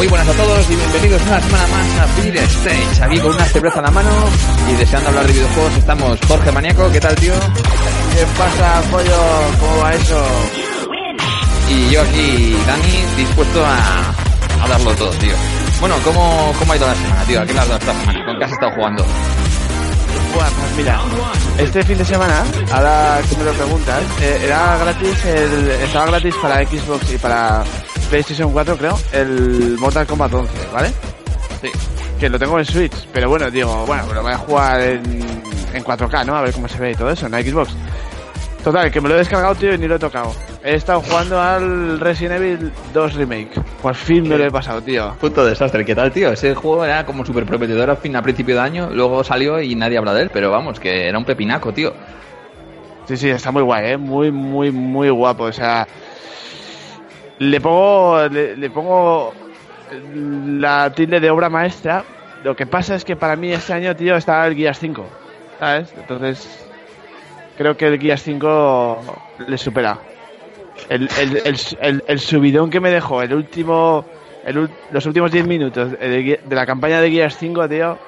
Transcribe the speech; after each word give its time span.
Muy 0.00 0.08
buenas 0.08 0.28
a 0.28 0.32
todos 0.32 0.70
y 0.70 0.76
bienvenidos 0.76 1.20
una 1.26 1.40
semana 1.42 1.66
más 1.66 1.98
a 1.98 2.22
Beer 2.22 2.36
Stage. 2.38 3.04
Aquí 3.04 3.20
con 3.20 3.34
una 3.34 3.44
cerveza 3.44 3.80
en 3.80 3.84
la 3.84 3.90
mano 3.90 4.10
y 4.70 4.72
deseando 4.72 5.10
hablar 5.10 5.26
de 5.26 5.32
videojuegos 5.34 5.76
estamos 5.76 6.18
Jorge 6.26 6.52
Maniaco, 6.52 6.90
¿qué 6.90 7.00
tal 7.00 7.14
tío? 7.16 7.34
¿Qué 7.34 8.24
pasa, 8.38 8.80
pollo? 8.90 9.18
¿Cómo 9.60 9.76
va 9.82 9.92
eso? 9.92 10.24
Y 11.68 11.90
yo 11.90 12.00
aquí, 12.00 12.56
Dani, 12.66 13.04
dispuesto 13.18 13.62
a, 13.62 14.64
a 14.64 14.68
darlo 14.68 14.90
todo, 14.92 15.10
tío. 15.10 15.34
Bueno, 15.80 15.94
¿cómo, 16.02 16.54
¿cómo 16.58 16.72
ha 16.72 16.76
ido 16.78 16.86
la 16.86 16.94
semana, 16.94 17.24
tío? 17.24 17.42
¿A 17.42 17.44
qué 17.44 17.52
le 17.52 17.60
has 17.60 17.68
dado 17.68 17.80
esta 17.80 17.92
semana? 17.92 18.24
¿Con 18.24 18.38
qué 18.38 18.44
has 18.46 18.52
estado 18.52 18.72
jugando? 18.72 19.04
Bueno, 20.34 20.50
pues 20.60 20.76
mira, 20.78 21.00
este 21.58 21.84
fin 21.84 21.98
de 21.98 22.04
semana, 22.06 22.42
ahora 22.72 23.20
que 23.28 23.36
me 23.36 23.44
lo 23.44 23.52
preguntas, 23.52 24.02
eh, 24.22 24.40
era 24.44 24.78
gratis, 24.78 25.24
el, 25.26 25.70
estaba 25.72 26.06
gratis 26.06 26.34
para 26.40 26.64
Xbox 26.64 27.12
y 27.12 27.18
para 27.18 27.64
PlayStation 28.10 28.52
4, 28.52 28.76
creo, 28.76 28.98
el 29.12 29.76
Mortal 29.78 30.04
Kombat 30.04 30.34
11, 30.34 30.52
¿vale? 30.72 30.88
Sí. 31.62 31.70
Que 32.18 32.28
lo 32.28 32.40
tengo 32.40 32.58
en 32.58 32.64
Switch, 32.64 33.06
pero 33.12 33.28
bueno, 33.28 33.48
digo, 33.50 33.86
bueno, 33.86 34.12
lo 34.12 34.22
voy 34.22 34.32
a 34.32 34.38
jugar 34.38 34.80
en, 34.80 35.00
en 35.72 35.84
4K, 35.84 36.26
¿no? 36.26 36.34
A 36.34 36.42
ver 36.42 36.52
cómo 36.52 36.66
se 36.66 36.78
ve 36.80 36.90
y 36.90 36.94
todo 36.96 37.10
eso, 37.10 37.26
en 37.26 37.32
la 37.32 37.40
Xbox. 37.40 37.72
Total, 38.64 38.90
que 38.90 39.00
me 39.00 39.08
lo 39.08 39.14
he 39.14 39.18
descargado, 39.18 39.54
tío, 39.54 39.72
y 39.72 39.78
ni 39.78 39.86
lo 39.86 39.94
he 39.94 39.98
tocado. 39.98 40.34
He 40.64 40.74
estado 40.74 41.00
jugando 41.00 41.40
al 41.40 42.00
Resident 42.00 42.42
Evil 42.42 42.72
2 42.92 43.14
Remake. 43.14 43.60
Por 43.80 43.94
fin 43.94 44.28
me 44.28 44.36
lo 44.36 44.44
he 44.44 44.50
pasado, 44.50 44.82
tío. 44.82 45.14
Puto 45.20 45.46
desastre, 45.46 45.84
¿qué 45.84 45.94
tal, 45.94 46.10
tío? 46.12 46.32
Ese 46.32 46.54
juego 46.54 46.84
era 46.84 47.06
como 47.06 47.24
súper 47.24 47.46
prometedor 47.46 47.88
al 47.90 47.96
fin, 47.96 48.16
a 48.16 48.22
principio 48.22 48.56
de 48.56 48.60
año, 48.60 48.90
luego 48.90 49.22
salió 49.22 49.62
y 49.62 49.76
nadie 49.76 49.96
habla 49.98 50.12
de 50.14 50.22
él, 50.22 50.30
pero 50.32 50.50
vamos, 50.50 50.80
que 50.80 51.08
era 51.08 51.16
un 51.16 51.24
pepinaco, 51.24 51.72
tío. 51.72 51.94
Sí, 53.06 53.16
sí, 53.16 53.30
está 53.30 53.50
muy 53.50 53.62
guay, 53.62 53.92
¿eh? 53.92 53.96
Muy, 53.96 54.30
muy, 54.30 54.70
muy 54.70 55.08
guapo. 55.10 55.44
O 55.44 55.52
sea, 55.52 55.86
le 57.40 57.58
pongo, 57.60 58.28
le, 58.28 58.54
le 58.54 58.70
pongo 58.70 59.32
la 60.46 60.92
tilde 60.92 61.20
de 61.20 61.30
obra 61.30 61.48
maestra. 61.48 62.04
Lo 62.44 62.54
que 62.54 62.66
pasa 62.66 62.94
es 62.94 63.04
que 63.04 63.16
para 63.16 63.34
mí 63.34 63.52
este 63.52 63.72
año, 63.72 63.96
tío, 63.96 64.16
está 64.16 64.46
el 64.46 64.54
Gears 64.54 64.78
5, 64.78 65.06
¿sabes? 65.58 65.92
Entonces, 65.96 66.66
creo 67.56 67.76
que 67.76 67.86
el 67.86 67.98
Gears 67.98 68.22
5 68.22 69.00
le 69.48 69.58
supera. 69.58 69.98
El, 70.88 71.08
el, 71.18 71.56
el, 71.80 72.04
el, 72.06 72.20
subidón 72.20 72.70
que 72.70 72.80
me 72.80 72.90
dejó 72.90 73.22
el 73.22 73.34
último, 73.34 74.04
los 74.90 75.06
últimos 75.06 75.30
10 75.30 75.46
minutos 75.46 75.92
de, 75.92 76.40
la 76.48 76.66
campaña 76.66 77.00
de 77.00 77.10
Gears 77.10 77.36
5, 77.38 77.68
tío, 77.68 77.98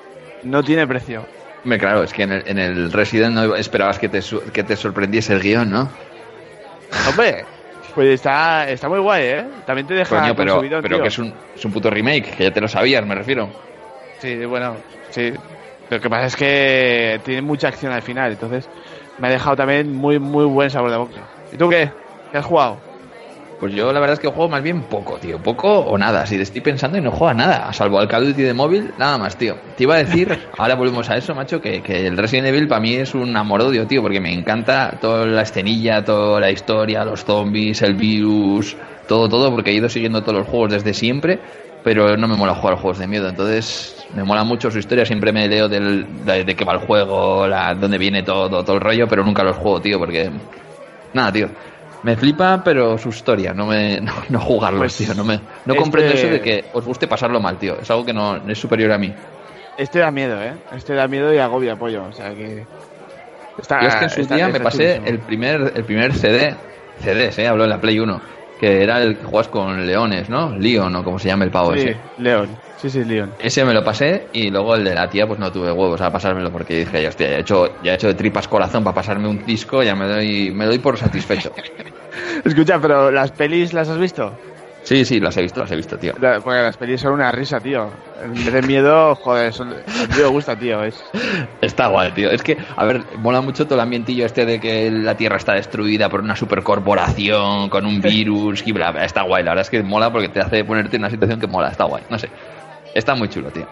no 0.42 0.62
tiene 0.62 0.86
precio. 0.86 1.24
Hombre, 1.64 1.78
claro, 1.78 2.02
es 2.02 2.12
que 2.12 2.22
en 2.24 2.32
el, 2.32 2.42
en 2.46 2.58
el 2.58 2.92
Resident 2.92 3.34
no 3.34 3.54
esperabas 3.54 3.98
que 3.98 4.08
te, 4.08 4.20
que 4.52 4.62
te 4.62 4.76
sorprendiese 4.76 5.32
el 5.34 5.40
guion, 5.40 5.70
¿no? 5.70 5.88
Hombre, 7.08 7.44
pues 7.94 8.08
está, 8.08 8.68
está 8.68 8.88
muy 8.88 9.00
guay, 9.00 9.24
¿eh? 9.24 9.44
También 9.66 9.86
te 9.86 9.94
deja 9.94 10.20
Coño, 10.20 10.34
pero, 10.34 10.56
subidón, 10.56 10.82
pero 10.82 10.96
tío. 10.96 11.02
que 11.02 11.08
es 11.08 11.18
un, 11.18 11.32
es 11.54 11.64
un 11.64 11.72
puto 11.72 11.90
remake, 11.90 12.36
que 12.36 12.44
ya 12.44 12.50
te 12.50 12.60
lo 12.60 12.68
sabías, 12.68 13.04
me 13.06 13.14
refiero. 13.14 13.48
Sí, 14.18 14.44
bueno, 14.46 14.76
sí. 15.10 15.32
Lo 15.90 16.00
que 16.00 16.08
pasa 16.08 16.26
es 16.26 16.36
que 16.36 17.20
tiene 17.24 17.42
mucha 17.42 17.68
acción 17.68 17.92
al 17.92 18.02
final, 18.02 18.32
entonces 18.32 18.68
me 19.18 19.28
ha 19.28 19.30
dejado 19.30 19.56
también 19.56 19.92
muy, 19.94 20.18
muy 20.18 20.44
buen 20.46 20.70
sabor 20.70 20.90
de 20.90 20.96
boca. 20.96 21.20
¿Y 21.52 21.56
tú 21.56 21.68
qué? 21.68 21.90
¿Qué 22.30 22.38
has 22.38 22.46
jugado? 22.46 22.78
Pues 23.62 23.74
yo 23.74 23.92
la 23.92 24.00
verdad 24.00 24.14
es 24.14 24.18
que 24.18 24.26
juego 24.26 24.48
más 24.48 24.60
bien 24.60 24.82
poco, 24.82 25.18
tío. 25.18 25.38
Poco 25.38 25.72
o 25.72 25.96
nada. 25.96 26.26
Si 26.26 26.34
te 26.34 26.42
estoy 26.42 26.60
pensando 26.62 26.98
y 26.98 27.00
no 27.00 27.12
juego 27.12 27.28
a 27.28 27.34
nada. 27.34 27.72
Salvo 27.72 28.00
al 28.00 28.08
Call 28.08 28.24
of 28.24 28.30
Duty 28.30 28.42
de 28.42 28.54
móvil, 28.54 28.90
nada 28.98 29.18
más, 29.18 29.36
tío. 29.36 29.54
Te 29.76 29.84
iba 29.84 29.94
a 29.94 29.98
decir, 29.98 30.36
ahora 30.58 30.74
volvemos 30.74 31.08
a 31.08 31.16
eso, 31.16 31.32
macho, 31.32 31.60
que, 31.60 31.80
que 31.80 32.08
el 32.08 32.16
Resident 32.16 32.48
Evil 32.48 32.66
para 32.66 32.80
mí 32.80 32.94
es 32.94 33.14
un 33.14 33.36
amor-odio, 33.36 33.86
tío. 33.86 34.02
Porque 34.02 34.18
me 34.18 34.34
encanta 34.34 34.98
toda 35.00 35.26
la 35.26 35.42
escenilla, 35.42 36.04
toda 36.04 36.40
la 36.40 36.50
historia, 36.50 37.04
los 37.04 37.24
zombies, 37.24 37.82
el 37.82 37.94
virus, 37.94 38.76
todo, 39.06 39.28
todo. 39.28 39.52
Porque 39.52 39.70
he 39.70 39.74
ido 39.74 39.88
siguiendo 39.88 40.22
todos 40.22 40.38
los 40.38 40.48
juegos 40.48 40.72
desde 40.72 40.92
siempre. 40.92 41.38
Pero 41.84 42.16
no 42.16 42.26
me 42.26 42.34
mola 42.34 42.56
jugar 42.56 42.78
juegos 42.78 42.98
de 42.98 43.06
miedo. 43.06 43.28
Entonces, 43.28 44.04
me 44.12 44.24
mola 44.24 44.42
mucho 44.42 44.72
su 44.72 44.80
historia. 44.80 45.06
Siempre 45.06 45.32
me 45.32 45.46
leo 45.46 45.68
del, 45.68 46.24
de, 46.24 46.42
de 46.42 46.56
qué 46.56 46.64
va 46.64 46.72
el 46.72 46.80
juego, 46.80 47.46
la, 47.46 47.76
dónde 47.76 47.96
viene 47.96 48.24
todo, 48.24 48.64
todo 48.64 48.74
el 48.74 48.80
rollo. 48.80 49.06
Pero 49.06 49.22
nunca 49.24 49.44
los 49.44 49.56
juego, 49.56 49.80
tío. 49.80 50.00
Porque 50.00 50.32
Nada, 51.14 51.32
tío. 51.32 51.48
Me 52.02 52.16
flipa, 52.16 52.62
pero 52.64 52.98
su 52.98 53.10
historia, 53.10 53.54
no 53.54 53.66
me 53.66 54.00
no, 54.02 54.12
no 54.28 54.40
jugarlos, 54.40 54.80
Pues, 54.80 54.96
tío. 54.96 55.14
No 55.14 55.24
me 55.24 55.36
no 55.36 55.42
este- 55.66 55.76
comprendo 55.76 56.12
eso 56.14 56.26
de 56.28 56.40
que 56.40 56.64
os 56.72 56.84
guste 56.84 57.06
pasarlo 57.06 57.40
mal, 57.40 57.58
tío. 57.58 57.78
Es 57.80 57.90
algo 57.90 58.04
que 58.04 58.12
no 58.12 58.36
es 58.48 58.58
superior 58.58 58.92
a 58.92 58.98
mí. 58.98 59.12
Este 59.76 60.00
da 60.00 60.10
miedo, 60.10 60.40
¿eh? 60.42 60.54
Este 60.76 60.94
da 60.94 61.08
miedo 61.08 61.32
y 61.32 61.38
agobia 61.38 61.76
pollo, 61.76 62.04
o 62.04 62.12
sea 62.12 62.34
que... 62.34 62.66
Está, 63.58 63.80
Yo 63.82 63.88
es 63.88 63.94
que 63.96 64.04
en 64.04 64.10
su 64.10 64.20
está- 64.22 64.34
día 64.36 64.48
me 64.48 64.60
pasé 64.60 64.96
chulísimo. 64.96 65.06
el 65.06 65.18
primer 65.20 65.72
el 65.76 65.84
primer 65.84 66.14
CD, 66.14 66.54
CDs, 67.00 67.38
eh, 67.38 67.46
hablo 67.48 67.64
en 67.64 67.70
la 67.70 67.80
Play 67.80 67.98
1, 67.98 68.20
que 68.62 68.84
era 68.84 69.02
el 69.02 69.18
que 69.18 69.24
juegas 69.24 69.48
con 69.48 69.84
leones, 69.84 70.30
¿no? 70.30 70.56
Leon 70.56 70.94
o 70.94 71.02
como 71.02 71.18
se 71.18 71.26
llama 71.26 71.42
el 71.44 71.50
pavo 71.50 71.74
Sí, 71.74 71.80
ese. 71.80 71.96
León. 72.18 72.48
Sí, 72.80 72.90
sí, 72.90 73.04
León. 73.04 73.32
Ese 73.40 73.64
me 73.64 73.74
lo 73.74 73.84
pasé 73.84 74.28
y 74.32 74.50
luego 74.50 74.76
el 74.76 74.84
de 74.84 74.94
la 74.94 75.10
tía 75.10 75.26
pues 75.26 75.40
no 75.40 75.50
tuve 75.50 75.72
huevos 75.72 76.00
a 76.00 76.12
pasármelo 76.12 76.52
porque 76.52 76.78
dije, 76.78 77.02
ya, 77.02 77.08
hostia, 77.08 77.28
ya 77.28 77.36
he 77.38 77.40
hecho, 77.40 77.82
ya 77.82 77.90
he 77.90 77.94
hecho 77.96 78.06
de 78.06 78.14
tripas 78.14 78.46
corazón 78.46 78.84
para 78.84 78.94
pasarme 78.94 79.26
un 79.26 79.44
disco, 79.44 79.82
ya 79.82 79.96
me 79.96 80.06
doy, 80.06 80.52
me 80.52 80.66
doy 80.66 80.78
por 80.78 80.96
satisfecho. 80.96 81.50
Escucha, 82.44 82.80
pero 82.80 83.10
¿las 83.10 83.32
pelis 83.32 83.72
las 83.72 83.88
has 83.88 83.98
visto? 83.98 84.32
Sí, 84.84 85.04
sí, 85.04 85.20
las 85.20 85.36
he 85.36 85.42
visto, 85.42 85.60
las 85.60 85.70
he 85.70 85.76
visto, 85.76 85.96
tío. 85.96 86.12
La- 86.20 86.40
Porque 86.40 86.60
las 86.60 86.76
pelis 86.76 87.00
son 87.00 87.12
una 87.12 87.30
risa, 87.30 87.60
tío. 87.60 87.88
En 88.22 88.32
vez 88.34 88.52
de 88.52 88.62
miedo, 88.62 89.14
joder, 89.14 89.52
son... 89.52 89.68
mí 89.70 89.74
me 90.18 90.24
gusta, 90.26 90.56
tío. 90.56 90.82
Es... 90.82 91.02
Está 91.60 91.86
guay, 91.86 92.10
tío. 92.12 92.30
Es 92.30 92.42
que, 92.42 92.56
a 92.76 92.84
ver, 92.84 93.02
mola 93.18 93.40
mucho 93.40 93.64
todo 93.64 93.76
el 93.76 93.80
ambientillo 93.80 94.26
este 94.26 94.44
de 94.44 94.58
que 94.60 94.90
la 94.90 95.16
Tierra 95.16 95.36
está 95.36 95.52
destruida 95.54 96.08
por 96.08 96.20
una 96.20 96.34
supercorporación 96.36 97.68
con 97.68 97.86
un 97.86 98.00
virus 98.02 98.66
y 98.66 98.72
bla, 98.72 98.90
bla. 98.90 99.04
Está 99.04 99.22
guay, 99.22 99.44
la 99.44 99.52
verdad 99.52 99.62
es 99.62 99.70
que 99.70 99.82
mola 99.82 100.10
porque 100.10 100.28
te 100.28 100.40
hace 100.40 100.64
ponerte 100.64 100.96
en 100.96 101.02
una 101.02 101.10
situación 101.10 101.38
que 101.40 101.46
mola, 101.46 101.68
está 101.68 101.84
guay. 101.84 102.02
No 102.10 102.18
sé. 102.18 102.28
Está 102.94 103.14
muy 103.14 103.28
chulo, 103.28 103.50
tío. 103.50 103.66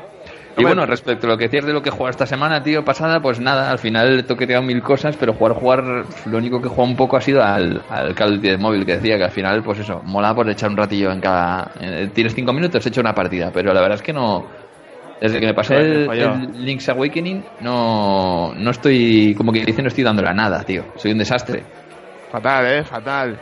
Y 0.61 0.65
bueno, 0.65 0.87
respecto 0.87 1.27
a 1.27 1.31
lo 1.31 1.39
que 1.39 1.45
decías 1.45 1.65
de 1.65 1.73
lo 1.73 1.83
que 1.83 1.91
juega 1.91 2.11
esta 2.11 2.27
semana, 2.27 2.63
tío, 2.63 2.85
pasada, 2.85 3.21
pues 3.21 3.41
nada, 3.41 3.71
al 3.71 3.79
final 3.79 4.21
he 4.21 4.23
toqueteado 4.23 4.63
mil 4.63 4.83
cosas, 4.83 5.17
pero 5.17 5.33
jugar, 5.33 5.55
jugar, 5.55 6.05
lo 6.27 6.39
único 6.39 6.61
que 6.61 6.67
he 6.67 6.71
jugado 6.71 6.91
un 6.91 6.97
poco 6.97 7.17
ha 7.17 7.21
sido 7.21 7.43
al, 7.43 7.83
al 7.89 8.15
Call 8.15 8.31
of 8.31 8.35
Duty 8.37 8.49
de 8.49 8.59
móvil, 8.59 8.85
que 8.85 8.97
decía 8.97 9.17
que 9.17 9.25
al 9.25 9.31
final, 9.31 9.63
pues 9.63 9.79
eso, 9.79 10.03
mola 10.05 10.35
por 10.35 10.49
echar 10.49 10.71
un 10.71 10.77
ratillo 10.77 11.11
en 11.11 11.21
cada... 11.21 11.71
eh, 11.81 12.11
tienes 12.13 12.35
cinco 12.35 12.53
minutos, 12.53 12.85
he 12.85 12.89
hecho 12.89 13.01
una 13.01 13.15
partida, 13.15 13.51
pero 13.53 13.73
la 13.73 13.81
verdad 13.81 13.97
es 13.97 14.03
que 14.03 14.13
no... 14.13 14.47
Desde 15.21 15.39
que 15.39 15.47
me 15.47 15.55
pasé 15.55 15.77
el, 15.77 16.65
Link's 16.65 16.89
Awakening, 16.89 17.45
no, 17.61 18.55
no 18.57 18.71
estoy, 18.71 19.35
como 19.37 19.53
que 19.53 19.65
dice, 19.67 19.83
no 19.83 19.89
estoy 19.89 20.03
dándole 20.03 20.31
a 20.31 20.33
nada, 20.33 20.63
tío. 20.65 20.85
Soy 20.97 21.13
un 21.13 21.19
desastre. 21.19 21.63
Fatal, 22.33 22.67
eh, 22.67 22.85
fatal. 22.85 23.39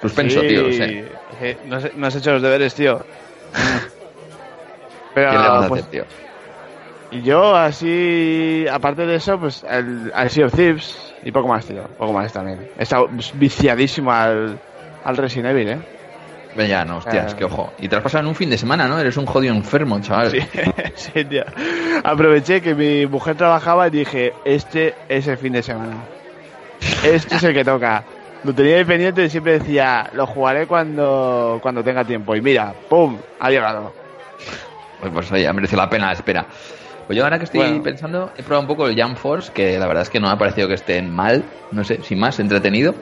Suspenso, 0.00 0.40
Sí, 0.42 0.46
tío, 0.46 0.72
sí, 0.72 1.02
No, 1.66 1.76
has, 1.76 1.94
no 1.96 2.06
has 2.06 2.14
hecho 2.14 2.32
los 2.32 2.42
deberes, 2.42 2.74
tío. 2.74 3.04
Pero, 5.14 5.30
¿Qué 5.30 5.38
le 5.38 5.48
vas 5.48 5.64
a 5.64 5.68
pues, 5.68 5.82
hacer, 5.82 5.90
tío? 5.90 6.04
Y 7.12 7.22
yo 7.22 7.54
así, 7.54 8.66
aparte 8.70 9.06
de 9.06 9.16
eso, 9.16 9.38
pues 9.38 9.64
el, 9.68 10.10
al 10.14 10.30
Sea 10.30 10.46
of 10.46 10.54
Thieves 10.54 11.14
y 11.22 11.30
poco 11.30 11.48
más, 11.48 11.64
tío. 11.66 11.82
Poco 11.98 12.12
más 12.12 12.32
también. 12.32 12.68
He 12.78 12.82
estado 12.82 13.08
viciadísimo 13.34 14.10
al, 14.12 14.58
al 15.04 15.16
Resident 15.16 15.50
Evil, 15.50 15.68
eh. 15.68 15.78
Ya, 16.68 16.84
no, 16.84 16.98
hostias, 16.98 17.32
Eh. 17.32 17.36
que 17.36 17.44
ojo. 17.44 17.72
Y 17.78 17.88
te 17.88 17.96
has 17.96 18.02
pasado 18.02 18.22
en 18.24 18.28
un 18.28 18.34
fin 18.34 18.50
de 18.50 18.58
semana, 18.58 18.86
¿no? 18.86 18.98
Eres 18.98 19.16
un 19.16 19.24
jodido 19.26 19.54
enfermo, 19.54 20.00
chaval. 20.00 20.30
Sí, 20.32 20.40
sí, 20.94 21.24
tío. 21.24 21.44
Aproveché 22.04 22.60
que 22.60 22.74
mi 22.74 23.06
mujer 23.06 23.36
trabajaba 23.36 23.88
y 23.88 23.90
dije, 23.90 24.32
este 24.44 24.94
es 25.08 25.26
el 25.28 25.38
fin 25.38 25.52
de 25.54 25.62
semana. 25.62 25.96
Este 27.04 27.36
es 27.36 27.42
el 27.44 27.54
que 27.54 27.64
toca. 27.64 28.02
Lo 28.44 28.52
tenía 28.52 28.76
ahí 28.76 28.84
pendiente 28.84 29.24
y 29.24 29.30
siempre 29.30 29.60
decía, 29.60 30.10
lo 30.14 30.26
jugaré 30.26 30.66
cuando, 30.66 31.58
cuando 31.62 31.82
tenga 31.82 32.04
tiempo. 32.04 32.34
Y 32.36 32.42
mira, 32.42 32.74
¡pum! 32.88 33.16
Ha 33.38 33.50
llegado. 33.50 33.94
Pues, 35.00 35.12
pues 35.12 35.32
oye, 35.32 35.50
merece 35.52 35.76
la 35.76 35.88
pena 35.88 36.06
la 36.08 36.12
espera. 36.12 36.46
Pues 37.06 37.16
yo 37.16 37.24
ahora 37.24 37.38
que 37.38 37.44
estoy 37.44 37.60
Bueno. 37.60 37.82
pensando, 37.82 38.30
he 38.36 38.42
probado 38.42 38.62
un 38.62 38.66
poco 38.68 38.86
el 38.86 39.00
Jump 39.00 39.16
Force, 39.16 39.50
que 39.52 39.78
la 39.78 39.86
verdad 39.86 40.02
es 40.02 40.10
que 40.10 40.20
no 40.20 40.28
me 40.28 40.32
ha 40.34 40.38
parecido 40.38 40.68
que 40.68 40.74
esté 40.74 41.02
mal, 41.02 41.42
no 41.72 41.84
sé, 41.84 42.00
sin 42.02 42.18
más, 42.18 42.38
entretenido. 42.40 42.94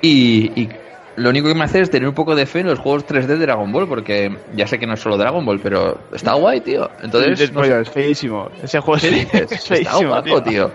Y, 0.00 0.50
y 0.60 0.68
lo 1.16 1.30
único 1.30 1.48
que 1.48 1.54
me 1.54 1.64
hace 1.64 1.80
es 1.80 1.90
tener 1.90 2.08
un 2.08 2.14
poco 2.14 2.34
de 2.34 2.46
fe 2.46 2.60
en 2.60 2.66
los 2.66 2.78
juegos 2.78 3.06
3D 3.06 3.26
de 3.26 3.36
Dragon 3.38 3.70
Ball, 3.70 3.86
porque 3.86 4.34
ya 4.56 4.66
sé 4.66 4.78
que 4.78 4.86
no 4.86 4.94
es 4.94 5.00
solo 5.00 5.16
Dragon 5.18 5.44
Ball, 5.44 5.60
pero 5.60 5.98
está 6.12 6.32
guay, 6.34 6.60
tío. 6.62 6.90
Entonces, 7.02 7.38
es, 7.40 7.52
no 7.52 7.62
sé, 7.64 7.80
es 7.80 7.90
feísimo. 7.90 8.48
Ese 8.62 8.80
juego 8.80 9.00
¿qué 9.00 9.08
es, 9.08 9.14
dices? 9.14 9.42
es 9.52 9.52
Está 9.52 9.74
feísimo, 9.74 10.08
guapo, 10.10 10.42
tío. 10.42 10.42
tío. 10.42 10.70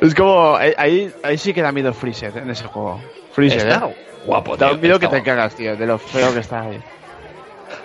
Es 0.00 0.14
como, 0.14 0.54
ahí, 0.56 1.10
ahí 1.22 1.38
sí 1.38 1.54
que 1.54 1.62
da 1.62 1.72
miedo 1.72 1.92
Freezer 1.92 2.36
en 2.36 2.50
ese 2.50 2.66
juego. 2.66 3.00
Freezer, 3.32 3.66
Está 3.68 3.86
¿eh? 3.86 3.94
guapo, 4.26 4.56
Da 4.56 4.70
tío. 4.70 4.78
miedo 4.78 4.98
que 4.98 5.08
te 5.08 5.22
cagas, 5.22 5.54
tío, 5.54 5.76
de 5.76 5.86
lo 5.86 5.98
feo 5.98 6.32
que 6.32 6.40
está 6.40 6.60
ahí. 6.62 6.78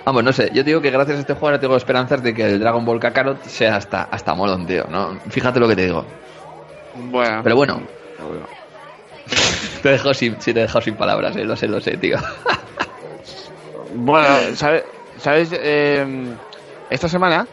Vamos, 0.05 0.23
no 0.23 0.33
sé, 0.33 0.49
yo 0.53 0.63
digo 0.63 0.81
que 0.81 0.89
gracias 0.89 1.17
a 1.17 1.19
este 1.19 1.33
juego 1.33 1.47
ahora 1.47 1.59
tengo 1.59 1.75
esperanzas 1.75 2.23
de 2.23 2.33
que 2.33 2.43
el 2.45 2.59
Dragon 2.59 2.83
Ball 2.83 2.99
Kakarot 2.99 3.43
sea 3.45 3.75
hasta, 3.75 4.03
hasta 4.03 4.33
molón, 4.33 4.65
tío, 4.65 4.85
¿no? 4.89 5.19
Fíjate 5.29 5.59
lo 5.59 5.67
que 5.67 5.75
te 5.75 5.85
digo. 5.85 6.05
Bueno. 6.93 7.41
Pero 7.43 7.55
bueno, 7.55 7.87
te 9.83 9.89
dejo 9.89 10.13
sin, 10.13 10.41
sí, 10.41 10.53
te 10.53 10.59
he 10.59 10.63
dejado 10.63 10.81
sin 10.81 10.95
palabras, 10.95 11.35
eh, 11.35 11.45
lo 11.45 11.55
sé, 11.55 11.67
lo 11.67 11.79
sé, 11.79 11.97
tío. 11.97 12.17
Bueno, 13.91 14.55
¿sabes? 14.55 14.83
¿sabes 15.17 15.49
eh, 15.53 16.37
esta 16.89 17.07
semana, 17.09 17.47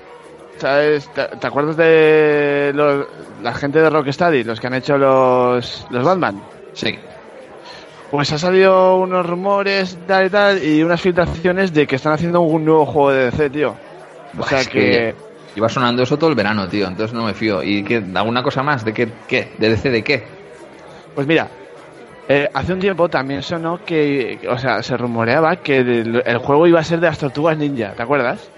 ¿sabes? 0.58 1.10
¿Te, 1.12 1.26
te 1.28 1.46
acuerdas 1.46 1.76
de 1.76 2.72
los- 2.74 3.06
la 3.40 3.54
gente 3.54 3.80
de 3.80 3.90
Rocksteady, 3.90 4.44
los 4.44 4.60
que 4.60 4.66
han 4.66 4.74
hecho 4.74 4.98
los, 4.98 5.86
los 5.90 6.04
Batman? 6.04 6.40
Sí. 6.72 7.05
Pues 8.10 8.32
ha 8.32 8.38
salido 8.38 8.98
unos 8.98 9.26
rumores 9.26 9.98
tal 10.06 10.26
y 10.26 10.30
tal 10.30 10.62
y 10.62 10.82
unas 10.82 11.00
filtraciones 11.00 11.72
de 11.72 11.86
que 11.86 11.96
están 11.96 12.12
haciendo 12.12 12.40
un 12.40 12.64
nuevo 12.64 12.86
juego 12.86 13.10
de 13.10 13.24
DC, 13.26 13.50
tío. 13.50 13.70
O 13.70 14.38
Buah, 14.38 14.48
sea 14.48 14.60
es 14.60 14.68
que... 14.68 15.14
Iba 15.56 15.68
sonando 15.68 16.02
eso 16.02 16.18
todo 16.18 16.30
el 16.30 16.36
verano, 16.36 16.68
tío, 16.68 16.86
entonces 16.86 17.14
no 17.14 17.24
me 17.24 17.34
fío. 17.34 17.62
¿Y 17.62 17.82
qué? 17.82 18.02
¿Alguna 18.14 18.42
cosa 18.42 18.62
más? 18.62 18.84
¿De 18.84 18.92
qué? 18.92 19.08
¿Qué? 19.26 19.52
¿De 19.58 19.70
DC 19.70 19.90
de 19.90 20.04
qué? 20.04 20.24
Pues 21.14 21.26
mira, 21.26 21.48
eh, 22.28 22.48
hace 22.52 22.74
un 22.74 22.78
tiempo 22.78 23.08
también 23.08 23.42
sonó 23.42 23.82
que, 23.84 24.38
o 24.50 24.58
sea, 24.58 24.82
se 24.82 24.96
rumoreaba 24.96 25.56
que 25.56 25.78
el, 25.78 26.22
el 26.26 26.38
juego 26.38 26.66
iba 26.66 26.80
a 26.80 26.84
ser 26.84 27.00
de 27.00 27.06
las 27.06 27.18
tortugas 27.18 27.56
ninja, 27.56 27.92
¿te 27.92 28.02
acuerdas? 28.02 28.50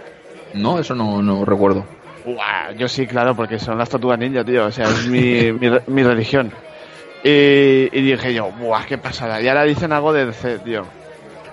No, 0.54 0.78
eso 0.78 0.94
no, 0.94 1.22
no 1.22 1.44
recuerdo. 1.44 1.84
Buah, 2.26 2.72
yo 2.76 2.88
sí, 2.88 3.06
claro, 3.06 3.36
porque 3.36 3.58
son 3.58 3.78
las 3.78 3.88
tortugas 3.88 4.18
ninja, 4.18 4.44
tío, 4.44 4.66
o 4.66 4.72
sea, 4.72 4.86
es 4.86 5.06
mi, 5.06 5.52
mi, 5.52 5.70
mi 5.86 6.02
religión. 6.02 6.50
Y, 7.24 7.88
y 7.92 8.02
dije 8.02 8.32
yo, 8.32 8.50
buah, 8.52 8.86
qué 8.86 8.98
pasada. 8.98 9.40
Y 9.40 9.48
ahora 9.48 9.64
dicen 9.64 9.92
algo 9.92 10.12
de 10.12 10.26
DC, 10.26 10.58
tío. 10.60 10.84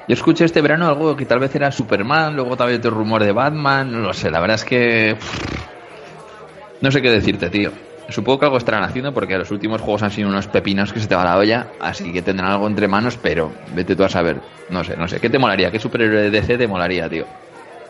Yo 0.07 0.13
escuché 0.13 0.45
este 0.45 0.61
verano 0.61 0.87
algo 0.87 1.15
que 1.15 1.25
tal 1.25 1.39
vez 1.39 1.55
era 1.55 1.71
Superman, 1.71 2.35
luego 2.35 2.55
tal 2.55 2.67
vez 2.67 2.77
otro 2.77 2.91
rumor 2.91 3.23
de 3.23 3.31
Batman, 3.31 3.91
no 3.91 3.99
lo 3.99 4.13
sé, 4.13 4.29
la 4.29 4.39
verdad 4.39 4.55
es 4.55 4.63
que... 4.63 5.17
No 6.81 6.91
sé 6.91 7.01
qué 7.01 7.09
decirte, 7.09 7.49
tío. 7.49 7.71
Supongo 8.09 8.39
que 8.39 8.45
algo 8.45 8.57
estarán 8.57 8.83
haciendo 8.83 9.11
porque 9.13 9.35
los 9.35 9.49
últimos 9.49 9.81
juegos 9.81 10.03
han 10.03 10.11
sido 10.11 10.29
unos 10.29 10.47
pepinos 10.47 10.93
que 10.93 10.99
se 10.99 11.07
te 11.07 11.15
va 11.15 11.23
la 11.23 11.37
olla, 11.37 11.67
así 11.79 12.13
que 12.13 12.21
tendrán 12.21 12.51
algo 12.51 12.67
entre 12.67 12.87
manos, 12.87 13.17
pero 13.17 13.51
vete 13.73 13.95
tú 13.95 14.03
a 14.03 14.09
saber. 14.09 14.37
No 14.69 14.83
sé, 14.83 14.95
no 14.95 15.07
sé. 15.07 15.19
¿Qué 15.19 15.29
te 15.31 15.39
molaría? 15.39 15.71
¿Qué 15.71 15.79
superhéroe 15.79 16.21
de 16.21 16.29
DC 16.29 16.59
te 16.59 16.67
molaría, 16.67 17.09
tío? 17.09 17.25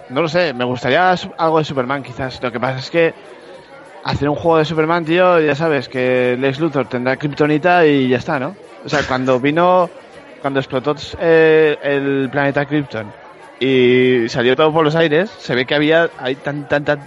No 0.10 0.22
lo 0.22 0.30
sé, 0.30 0.54
me 0.54 0.64
gustaría 0.64 1.14
algo 1.38 1.58
de 1.58 1.66
Superman 1.66 2.02
quizás. 2.02 2.42
Lo 2.42 2.50
que 2.50 2.60
pasa 2.62 2.80
es 2.80 2.90
que 2.90 3.14
hacer 4.06 4.30
un 4.30 4.36
juego 4.36 4.58
de 4.60 4.66
Superman, 4.66 5.04
tío, 5.04 5.40
ya 5.40 5.56
sabes 5.56 5.90
que 5.90 6.38
Lex 6.40 6.60
Luthor 6.60 6.86
tendrá 6.88 7.18
Kryptonita 7.18 7.86
y 7.86 8.08
ya 8.08 8.18
está, 8.18 8.40
¿no? 8.40 8.56
O 8.86 8.90
sea, 8.90 9.02
cuando 9.08 9.40
vino, 9.42 9.90
cuando 10.42 10.60
explotó 10.60 10.96
eh, 11.20 11.78
el 11.84 12.30
planeta 12.32 12.66
Krypton 12.66 13.12
y 13.60 14.26
salió 14.30 14.56
todo 14.56 14.72
por 14.72 14.84
los 14.86 14.96
aires, 14.96 15.30
se 15.30 15.56
ve 15.56 15.66
que 15.66 15.76
había 15.76 16.10
hay 16.20 16.36
tan, 16.36 16.68
tanta, 16.68 16.98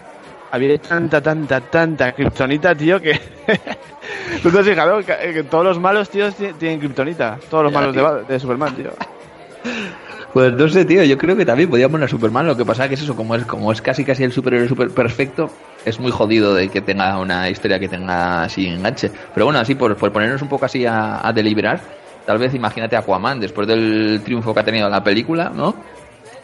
había 0.50 0.76
tanta, 0.78 1.20
tanta, 1.20 1.60
tanta 1.60 2.12
Kryptonita, 2.12 2.74
tío, 2.74 3.00
que... 3.00 3.18
¿Tú 4.42 4.50
te 4.50 4.58
has 4.58 4.66
fijado? 4.66 5.00
Que, 5.04 5.44
todos 5.50 5.64
los 5.64 5.78
malos, 5.78 6.08
tíos, 6.08 6.34
ti- 6.34 6.52
tienen 6.58 6.80
Kryptonita. 6.80 7.38
Todos 7.50 7.64
los 7.64 7.72
malos 7.72 7.94
de, 7.94 8.32
de 8.32 8.40
Superman, 8.40 8.74
tío. 8.74 8.90
Pues 10.32 10.52
no 10.52 10.68
sé, 10.68 10.84
tío, 10.84 11.02
yo 11.04 11.16
creo 11.16 11.36
que 11.36 11.46
también 11.46 11.70
podía 11.70 11.88
poner 11.88 12.04
a 12.04 12.08
Superman, 12.08 12.46
lo 12.46 12.56
que 12.56 12.64
pasa 12.64 12.86
que 12.86 12.94
es 12.94 13.02
eso, 13.02 13.16
como 13.16 13.34
es, 13.34 13.44
como 13.44 13.72
es 13.72 13.80
casi 13.80 14.04
casi 14.04 14.24
el 14.24 14.32
superhéroe 14.32 14.68
super 14.68 14.90
perfecto, 14.90 15.50
es 15.86 15.98
muy 15.98 16.10
jodido 16.10 16.54
de 16.54 16.68
que 16.68 16.82
tenga 16.82 17.18
una 17.18 17.48
historia 17.48 17.78
que 17.78 17.88
tenga 17.88 18.42
así 18.44 18.66
enganche. 18.66 19.10
Pero 19.34 19.46
bueno, 19.46 19.58
así 19.58 19.74
por, 19.74 19.96
por 19.96 20.12
ponernos 20.12 20.42
un 20.42 20.48
poco 20.48 20.66
así 20.66 20.84
a, 20.84 21.26
a 21.26 21.32
deliberar, 21.32 21.80
tal 22.26 22.38
vez 22.38 22.54
imagínate 22.54 22.94
a 22.94 22.98
Aquaman 23.00 23.40
después 23.40 23.66
del 23.66 24.20
triunfo 24.22 24.52
que 24.52 24.60
ha 24.60 24.64
tenido 24.64 24.88
la 24.90 25.02
película, 25.02 25.50
¿no? 25.54 25.74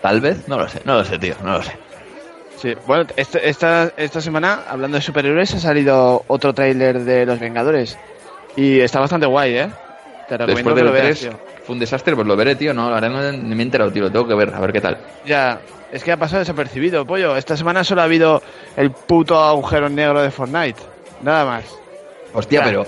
Tal 0.00 0.20
vez, 0.20 0.48
no 0.48 0.56
lo 0.58 0.66
sé, 0.68 0.80
no 0.84 0.94
lo 0.94 1.04
sé, 1.04 1.18
tío, 1.18 1.34
no 1.44 1.52
lo 1.58 1.62
sé. 1.62 1.72
Sí, 2.56 2.72
bueno, 2.86 3.04
este- 3.16 3.46
esta, 3.48 3.92
esta 3.98 4.20
semana, 4.22 4.60
hablando 4.68 4.96
de 4.96 5.02
superhéroes, 5.02 5.54
ha 5.54 5.58
salido 5.60 6.24
otro 6.28 6.54
tráiler 6.54 7.00
de 7.00 7.26
Los 7.26 7.38
Vengadores. 7.38 7.98
Y 8.56 8.80
está 8.80 9.00
bastante 9.00 9.26
guay, 9.26 9.56
¿eh? 9.56 9.68
Te 10.28 10.38
recomiendo 10.38 10.46
Después 10.46 10.74
que 10.74 10.84
lo 10.84 10.92
veas, 10.92 11.18
3 11.18 11.20
tío. 11.20 11.53
Fue 11.64 11.74
un 11.74 11.80
desastre, 11.80 12.14
pues 12.14 12.26
lo 12.26 12.36
veré, 12.36 12.56
tío, 12.56 12.74
no, 12.74 12.90
la 12.90 13.00
verdad 13.00 13.32
no, 13.32 13.54
me 13.54 13.56
he 13.56 13.62
enterado, 13.62 13.90
tío, 13.90 14.04
lo 14.04 14.12
tengo 14.12 14.28
que 14.28 14.34
ver, 14.34 14.54
a 14.54 14.60
ver 14.60 14.72
qué 14.72 14.80
tal. 14.80 14.98
Ya, 15.24 15.60
es 15.92 16.02
que 16.04 16.12
ha 16.12 16.16
pasado 16.16 16.40
desapercibido, 16.40 17.06
pollo. 17.06 17.36
Esta 17.36 17.56
semana 17.56 17.84
solo 17.84 18.02
ha 18.02 18.04
habido 18.04 18.42
el 18.76 18.90
puto 18.90 19.38
agujero 19.40 19.88
negro 19.88 20.22
de 20.22 20.30
Fortnite. 20.30 20.80
Nada 21.22 21.44
más. 21.44 21.64
Hostia, 22.32 22.62
pero 22.64 22.84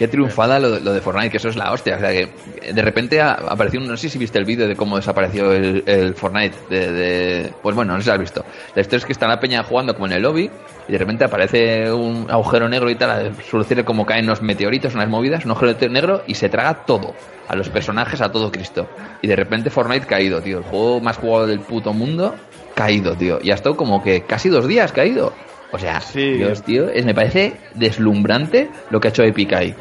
qué 0.00 0.08
triunfada 0.08 0.58
lo, 0.58 0.70
de- 0.70 0.80
lo 0.80 0.94
de 0.94 1.00
Fortnite, 1.02 1.30
que 1.30 1.36
eso 1.36 1.50
es 1.50 1.56
la 1.56 1.70
hostia. 1.72 1.96
O 1.96 2.00
sea, 2.00 2.10
que 2.10 2.30
de 2.72 2.82
repente 2.82 3.20
ha- 3.20 3.32
apareció, 3.34 3.78
no 3.80 3.96
sé 3.98 4.08
si 4.08 4.16
viste 4.18 4.38
el 4.38 4.46
vídeo 4.46 4.66
de 4.66 4.74
cómo 4.74 4.96
desapareció 4.96 5.52
el, 5.52 5.84
el 5.86 6.14
Fortnite. 6.14 6.56
De, 6.70 6.90
de- 6.92 7.52
pues 7.62 7.76
bueno, 7.76 7.92
no 7.92 7.98
sé 7.98 8.04
si 8.04 8.08
lo 8.08 8.14
has 8.14 8.20
visto. 8.20 8.44
La 8.74 8.80
historia 8.80 8.98
es 9.00 9.04
que 9.04 9.12
está 9.12 9.28
la 9.28 9.38
peña 9.38 9.62
jugando 9.62 9.92
como 9.94 10.06
en 10.06 10.12
el 10.12 10.22
lobby 10.22 10.50
y 10.88 10.92
de 10.92 10.96
repente 10.98 11.24
aparece 11.24 11.92
un 11.92 12.26
agujero 12.30 12.66
negro 12.68 12.88
y 12.90 12.94
tal, 12.94 13.32
suele 13.48 13.84
como 13.84 14.06
caen 14.06 14.26
los 14.26 14.40
meteoritos, 14.40 14.94
unas 14.94 15.08
movidas, 15.10 15.44
un 15.44 15.50
agujero 15.50 15.76
negro 15.90 16.22
y 16.26 16.34
se 16.34 16.48
traga 16.48 16.86
todo. 16.86 17.14
A 17.46 17.54
los 17.54 17.68
personajes, 17.68 18.22
a 18.22 18.32
todo 18.32 18.50
Cristo. 18.50 18.88
Y 19.20 19.26
de 19.28 19.36
repente 19.36 19.68
Fortnite 19.68 20.06
caído, 20.06 20.40
tío. 20.40 20.58
El 20.58 20.64
juego 20.64 21.00
más 21.00 21.18
jugado 21.18 21.46
del 21.46 21.60
puto 21.60 21.92
mundo, 21.92 22.34
caído, 22.74 23.14
tío. 23.16 23.38
Y 23.42 23.50
ha 23.50 23.54
estado 23.54 23.76
como 23.76 24.02
que 24.02 24.22
casi 24.22 24.48
dos 24.48 24.66
días 24.66 24.92
caído. 24.92 25.34
O 25.72 25.78
sea, 25.78 26.00
Sí. 26.00 26.32
Dios, 26.32 26.62
tío, 26.64 26.88
es, 26.88 27.04
me 27.04 27.14
parece 27.14 27.52
deslumbrante 27.74 28.68
lo 28.90 29.00
que 29.00 29.08
ha 29.08 29.10
hecho 29.10 29.22
Epic 29.22 29.52
ahí. 29.52 29.74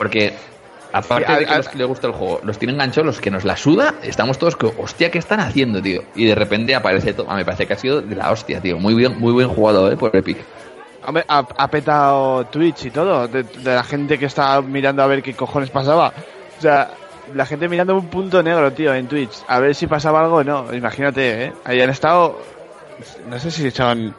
Porque, 0.00 0.32
aparte 0.94 1.30
de 1.40 1.44
que 1.44 1.52
a- 1.52 1.56
los 1.58 1.68
que 1.68 1.76
les 1.76 1.86
gusta 1.86 2.06
el 2.06 2.14
juego, 2.14 2.40
los 2.42 2.58
tienen 2.58 2.76
enganchados, 2.76 3.04
los 3.06 3.20
que 3.20 3.30
nos 3.30 3.44
la 3.44 3.54
suda, 3.54 3.96
estamos 4.02 4.38
todos 4.38 4.56
que, 4.56 4.64
hostia, 4.78 5.10
¿qué 5.10 5.18
están 5.18 5.40
haciendo, 5.40 5.82
tío? 5.82 6.02
Y 6.14 6.24
de 6.24 6.34
repente 6.34 6.74
aparece 6.74 7.12
todo. 7.12 7.26
Me 7.34 7.44
parece 7.44 7.66
que 7.66 7.74
ha 7.74 7.78
sido 7.78 8.00
de 8.00 8.16
la 8.16 8.30
hostia, 8.32 8.62
tío. 8.62 8.78
Muy 8.78 8.94
bien, 8.94 9.18
muy 9.20 9.34
bien 9.34 9.50
jugado, 9.50 9.92
eh, 9.92 9.96
por 9.98 10.16
Epic. 10.16 10.38
Hombre, 11.06 11.22
ha, 11.28 11.38
ha 11.56 11.68
petado 11.68 12.46
Twitch 12.46 12.86
y 12.86 12.90
todo, 12.90 13.28
de, 13.28 13.42
de 13.42 13.74
la 13.74 13.84
gente 13.84 14.18
que 14.18 14.24
está 14.24 14.62
mirando 14.62 15.02
a 15.02 15.06
ver 15.06 15.22
qué 15.22 15.34
cojones 15.34 15.68
pasaba. 15.68 16.14
O 16.58 16.62
sea, 16.62 16.90
la 17.34 17.44
gente 17.44 17.68
mirando 17.68 17.94
un 17.94 18.06
punto 18.08 18.42
negro, 18.42 18.72
tío, 18.72 18.94
en 18.94 19.06
Twitch, 19.06 19.34
a 19.48 19.60
ver 19.60 19.74
si 19.74 19.86
pasaba 19.86 20.22
algo 20.22 20.36
o 20.36 20.44
no. 20.44 20.72
Imagínate, 20.74 21.44
¿eh? 21.44 21.52
Ahí 21.64 21.80
han 21.82 21.90
estado, 21.90 22.40
no 23.28 23.38
sé 23.38 23.50
si 23.50 23.70
son 23.70 24.14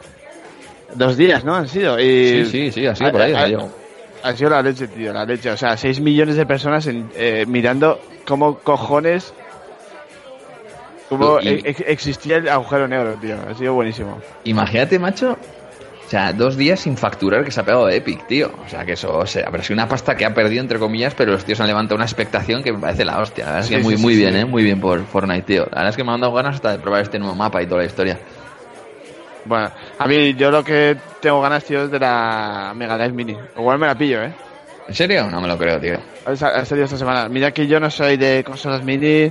dos 0.94 1.16
días, 1.16 1.44
¿no? 1.44 1.56
Han 1.56 1.68
sido. 1.68 1.98
Y 2.00 2.44
Sí, 2.44 2.46
sí, 2.46 2.72
sí, 2.72 2.86
ha 2.86 2.94
sido 2.94 3.10
por 3.12 3.20
ahí. 3.22 3.32
ha- 3.32 3.58
ha. 3.58 3.81
Ha 4.22 4.36
sido 4.36 4.50
la 4.50 4.62
leche, 4.62 4.86
tío, 4.88 5.12
la 5.12 5.24
leche. 5.24 5.50
O 5.50 5.56
sea, 5.56 5.76
6 5.76 6.00
millones 6.00 6.36
de 6.36 6.46
personas 6.46 6.86
en- 6.86 7.10
eh, 7.16 7.44
mirando 7.48 8.00
cómo 8.26 8.58
cojones. 8.58 9.34
Cómo 11.08 11.40
Y- 11.40 11.48
e- 11.48 11.60
ex- 11.64 11.84
existía 11.86 12.36
el 12.36 12.48
agujero 12.48 12.88
negro, 12.88 13.14
tío. 13.20 13.36
Ha 13.50 13.54
sido 13.54 13.74
buenísimo. 13.74 14.20
Imagínate, 14.44 14.98
macho. 14.98 15.36
O 16.06 16.08
sea, 16.12 16.32
dos 16.32 16.56
días 16.56 16.80
sin 16.80 16.96
facturar 16.96 17.42
que 17.44 17.50
se 17.50 17.60
ha 17.60 17.64
pegado 17.64 17.88
Epic, 17.88 18.26
tío. 18.26 18.50
O 18.64 18.68
sea, 18.68 18.84
que 18.84 18.92
eso, 18.92 19.16
o 19.16 19.26
sea, 19.26 19.44
habrá 19.46 19.62
sido 19.62 19.74
una 19.74 19.88
pasta 19.88 20.14
que 20.14 20.24
ha 20.26 20.34
perdido, 20.34 20.60
entre 20.62 20.78
comillas, 20.78 21.14
pero 21.14 21.32
los 21.32 21.44
tíos 21.44 21.58
han 21.60 21.66
levantado 21.68 21.96
una 21.96 22.04
expectación 22.04 22.62
que 22.62 22.72
me 22.72 22.78
parece 22.78 23.04
la 23.04 23.18
hostia. 23.18 23.44
La 23.46 23.50
verdad 23.52 23.60
es 23.64 23.68
Sí, 23.68 23.76
que 23.76 23.82
muy, 23.82 23.96
sí, 23.96 24.02
muy 24.02 24.14
sí, 24.14 24.20
bien. 24.20 24.36
¿eh? 24.36 24.44
Muy 24.44 24.62
bien 24.62 24.78
por 24.80 25.02
Fortnite, 25.06 25.42
tío. 25.42 25.62
La 25.70 25.76
verdad 25.78 25.88
es 25.88 25.96
que 25.96 26.04
me 26.04 26.12
han 26.12 26.20
dado 26.20 26.32
ganas 26.34 26.56
hasta 26.56 26.72
de 26.72 26.78
probar 26.78 27.00
este 27.02 27.18
nuevo 27.18 27.34
mapa 27.34 27.62
y 27.62 27.66
toda 27.66 27.80
la 27.80 27.86
historia. 27.86 28.18
Bueno, 29.46 29.70
a 29.98 30.06
mí 30.06 30.34
yo 30.34 30.50
lo 30.50 30.62
que 30.62 30.96
tengo 31.22 31.40
ganas, 31.40 31.64
tío, 31.64 31.88
de 31.88 31.98
la 31.98 32.72
Mega 32.76 32.98
Drive 32.98 33.12
Mini. 33.14 33.36
Igual 33.56 33.78
me 33.78 33.86
la 33.86 33.94
pillo, 33.94 34.22
¿eh? 34.24 34.32
¿En 34.88 34.94
serio? 34.94 35.30
No 35.30 35.40
me 35.40 35.48
lo 35.48 35.56
creo, 35.56 35.80
tío. 35.80 35.96
Ha 36.26 36.36
sa- 36.36 36.48
ha 36.48 36.64
salido 36.64 36.84
esta 36.84 36.98
semana. 36.98 37.28
Mira 37.28 37.52
que 37.52 37.66
yo 37.66 37.80
no 37.80 37.88
soy 37.90 38.16
de 38.16 38.42
consolas 38.44 38.82
mini 38.82 39.30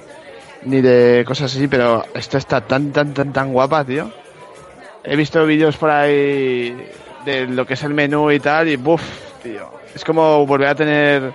ni 0.63 0.81
de 0.81 1.23
cosas 1.27 1.53
así, 1.55 1.67
pero 1.67 2.05
esta 2.13 2.37
está 2.37 2.61
tan, 2.61 2.91
tan, 2.91 3.13
tan, 3.13 3.33
tan 3.33 3.51
guapa, 3.51 3.83
tío. 3.83 4.09
He 5.03 5.15
visto 5.15 5.45
vídeos 5.45 5.75
por 5.77 5.89
ahí 5.89 6.75
de 7.25 7.47
lo 7.47 7.65
que 7.65 7.73
es 7.73 7.83
el 7.83 7.93
menú 7.93 8.31
y 8.31 8.39
tal, 8.39 8.67
y 8.69 8.75
buf, 8.77 9.01
tío. 9.43 9.69
Es 9.93 10.05
como 10.05 10.45
volver 10.45 10.69
a 10.69 10.75
tener 10.75 11.33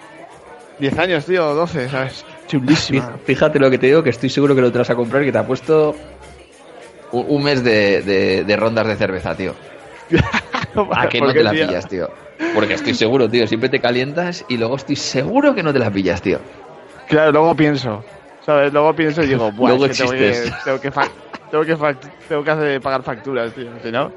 10 0.78 0.98
años, 0.98 1.24
tío, 1.26 1.48
o 1.50 1.54
12, 1.54 1.88
¿sabes? 1.88 2.24
Chulísima. 2.46 3.10
Fí- 3.16 3.18
Fíjate 3.26 3.58
lo 3.58 3.70
que 3.70 3.78
te 3.78 3.86
digo, 3.86 4.02
que 4.02 4.10
estoy 4.10 4.30
seguro 4.30 4.54
que 4.54 4.60
lo 4.62 4.72
te 4.72 4.78
vas 4.78 4.90
a 4.90 4.94
comprar 4.94 5.22
y 5.22 5.26
que 5.26 5.32
te 5.32 5.38
ha 5.38 5.46
puesto 5.46 5.94
un, 7.12 7.26
un 7.28 7.42
mes 7.42 7.62
de, 7.62 8.02
de- 8.02 8.44
de 8.44 8.56
rondas 8.56 8.86
de 8.86 8.96
cerveza, 8.96 9.34
tío. 9.36 9.54
¿A 10.94 11.08
que 11.08 11.18
¿Por 11.18 11.28
no 11.28 11.32
qué, 11.34 11.38
te 11.40 11.44
la 11.44 11.50
tío? 11.52 11.66
pillas, 11.66 11.88
tío? 11.88 12.10
Porque 12.54 12.74
estoy 12.74 12.94
seguro, 12.94 13.28
tío. 13.28 13.46
Siempre 13.46 13.68
te 13.68 13.80
calientas 13.80 14.44
y 14.48 14.56
luego 14.56 14.76
estoy 14.76 14.96
seguro 14.96 15.54
que 15.54 15.62
no 15.62 15.72
te 15.72 15.78
la 15.78 15.90
pillas, 15.90 16.20
tío. 16.22 16.38
Claro, 17.08 17.32
luego 17.32 17.54
pienso. 17.54 18.04
¿Sabes? 18.44 18.72
Luego 18.72 18.94
pienso 18.94 19.22
y 19.22 19.26
digo, 19.26 19.50
Buah, 19.52 19.70
Luego 19.70 19.86
es 19.86 19.98
que 19.98 20.04
tengo 20.04 20.12
que, 20.12 20.52
tengo 20.64 20.80
que, 20.80 20.90
tengo 21.50 21.64
que, 21.64 22.08
tengo 22.28 22.44
que 22.44 22.50
hacer- 22.50 22.80
pagar 22.80 23.02
facturas, 23.02 23.52
tío. 23.52 23.70
Si 23.82 23.90
no. 23.90 24.12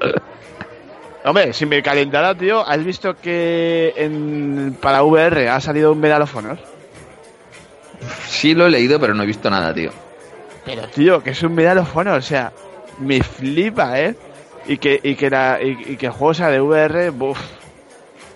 Hombre, 1.24 1.52
si 1.52 1.66
me 1.66 1.82
calentara, 1.82 2.34
tío, 2.34 2.66
¿has 2.66 2.82
visto 2.84 3.14
que 3.20 3.92
en, 3.96 4.76
para 4.80 5.02
VR 5.02 5.48
ha 5.50 5.60
salido 5.60 5.92
un 5.92 6.00
Medal 6.00 6.22
of 6.22 6.34
Honor? 6.36 6.58
Sí 8.26 8.54
lo 8.54 8.66
he 8.66 8.70
leído, 8.70 8.98
pero 8.98 9.12
no 9.14 9.22
he 9.22 9.26
visto 9.26 9.50
nada, 9.50 9.74
tío. 9.74 9.90
Pero, 10.64 10.86
tío, 10.88 11.22
que 11.22 11.30
es 11.30 11.42
un 11.42 11.54
Medal 11.54 11.78
of 11.78 11.94
Honor, 11.96 12.18
o 12.18 12.22
sea, 12.22 12.52
me 12.98 13.22
flipa, 13.22 14.00
¿eh? 14.00 14.14
Y 14.66 14.78
que, 14.78 15.00
y 15.02 15.14
que, 15.16 15.30
la, 15.30 15.58
y, 15.62 15.92
y 15.92 15.96
que 15.96 16.06
el 16.06 16.12
juego 16.12 16.34
sea 16.34 16.48
de 16.48 16.60
VR, 16.60 17.10
buf, 17.10 17.38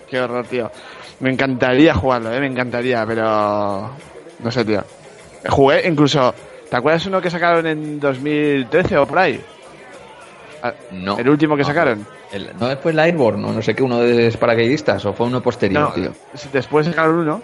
qué 0.09 0.19
horror, 0.19 0.45
tío. 0.47 0.71
Me 1.19 1.29
encantaría 1.31 1.93
jugarlo, 1.93 2.33
¿eh? 2.33 2.39
Me 2.39 2.47
encantaría, 2.47 3.05
pero... 3.05 3.91
No 4.39 4.51
sé, 4.51 4.65
tío. 4.65 4.83
Jugué 5.49 5.87
incluso... 5.87 6.33
¿Te 6.69 6.75
acuerdas 6.75 7.05
uno 7.05 7.21
que 7.21 7.29
sacaron 7.29 7.65
en 7.67 7.99
2013 7.99 8.97
o 8.97 9.05
por 9.05 9.19
ahí? 9.19 9.39
Ah, 10.61 10.73
No. 10.91 11.17
El 11.17 11.29
último 11.29 11.55
que 11.55 11.61
No. 11.61 11.67
sacaron. 11.67 12.05
El- 12.31 12.49
¿No 12.59 12.75
fue 12.77 12.91
el 12.91 12.99
Airborne 12.99 13.41
no, 13.41 13.53
no 13.53 13.61
sé 13.61 13.73
qué, 13.75 13.83
uno 13.83 13.99
de 13.99 14.29
paracaidistas 14.37 15.05
o 15.05 15.13
fue 15.13 15.27
uno 15.27 15.41
posterior, 15.41 15.83
No, 15.83 15.93
tío? 15.93 16.11
después 16.51 16.85
sacaron 16.87 17.19
uno 17.19 17.41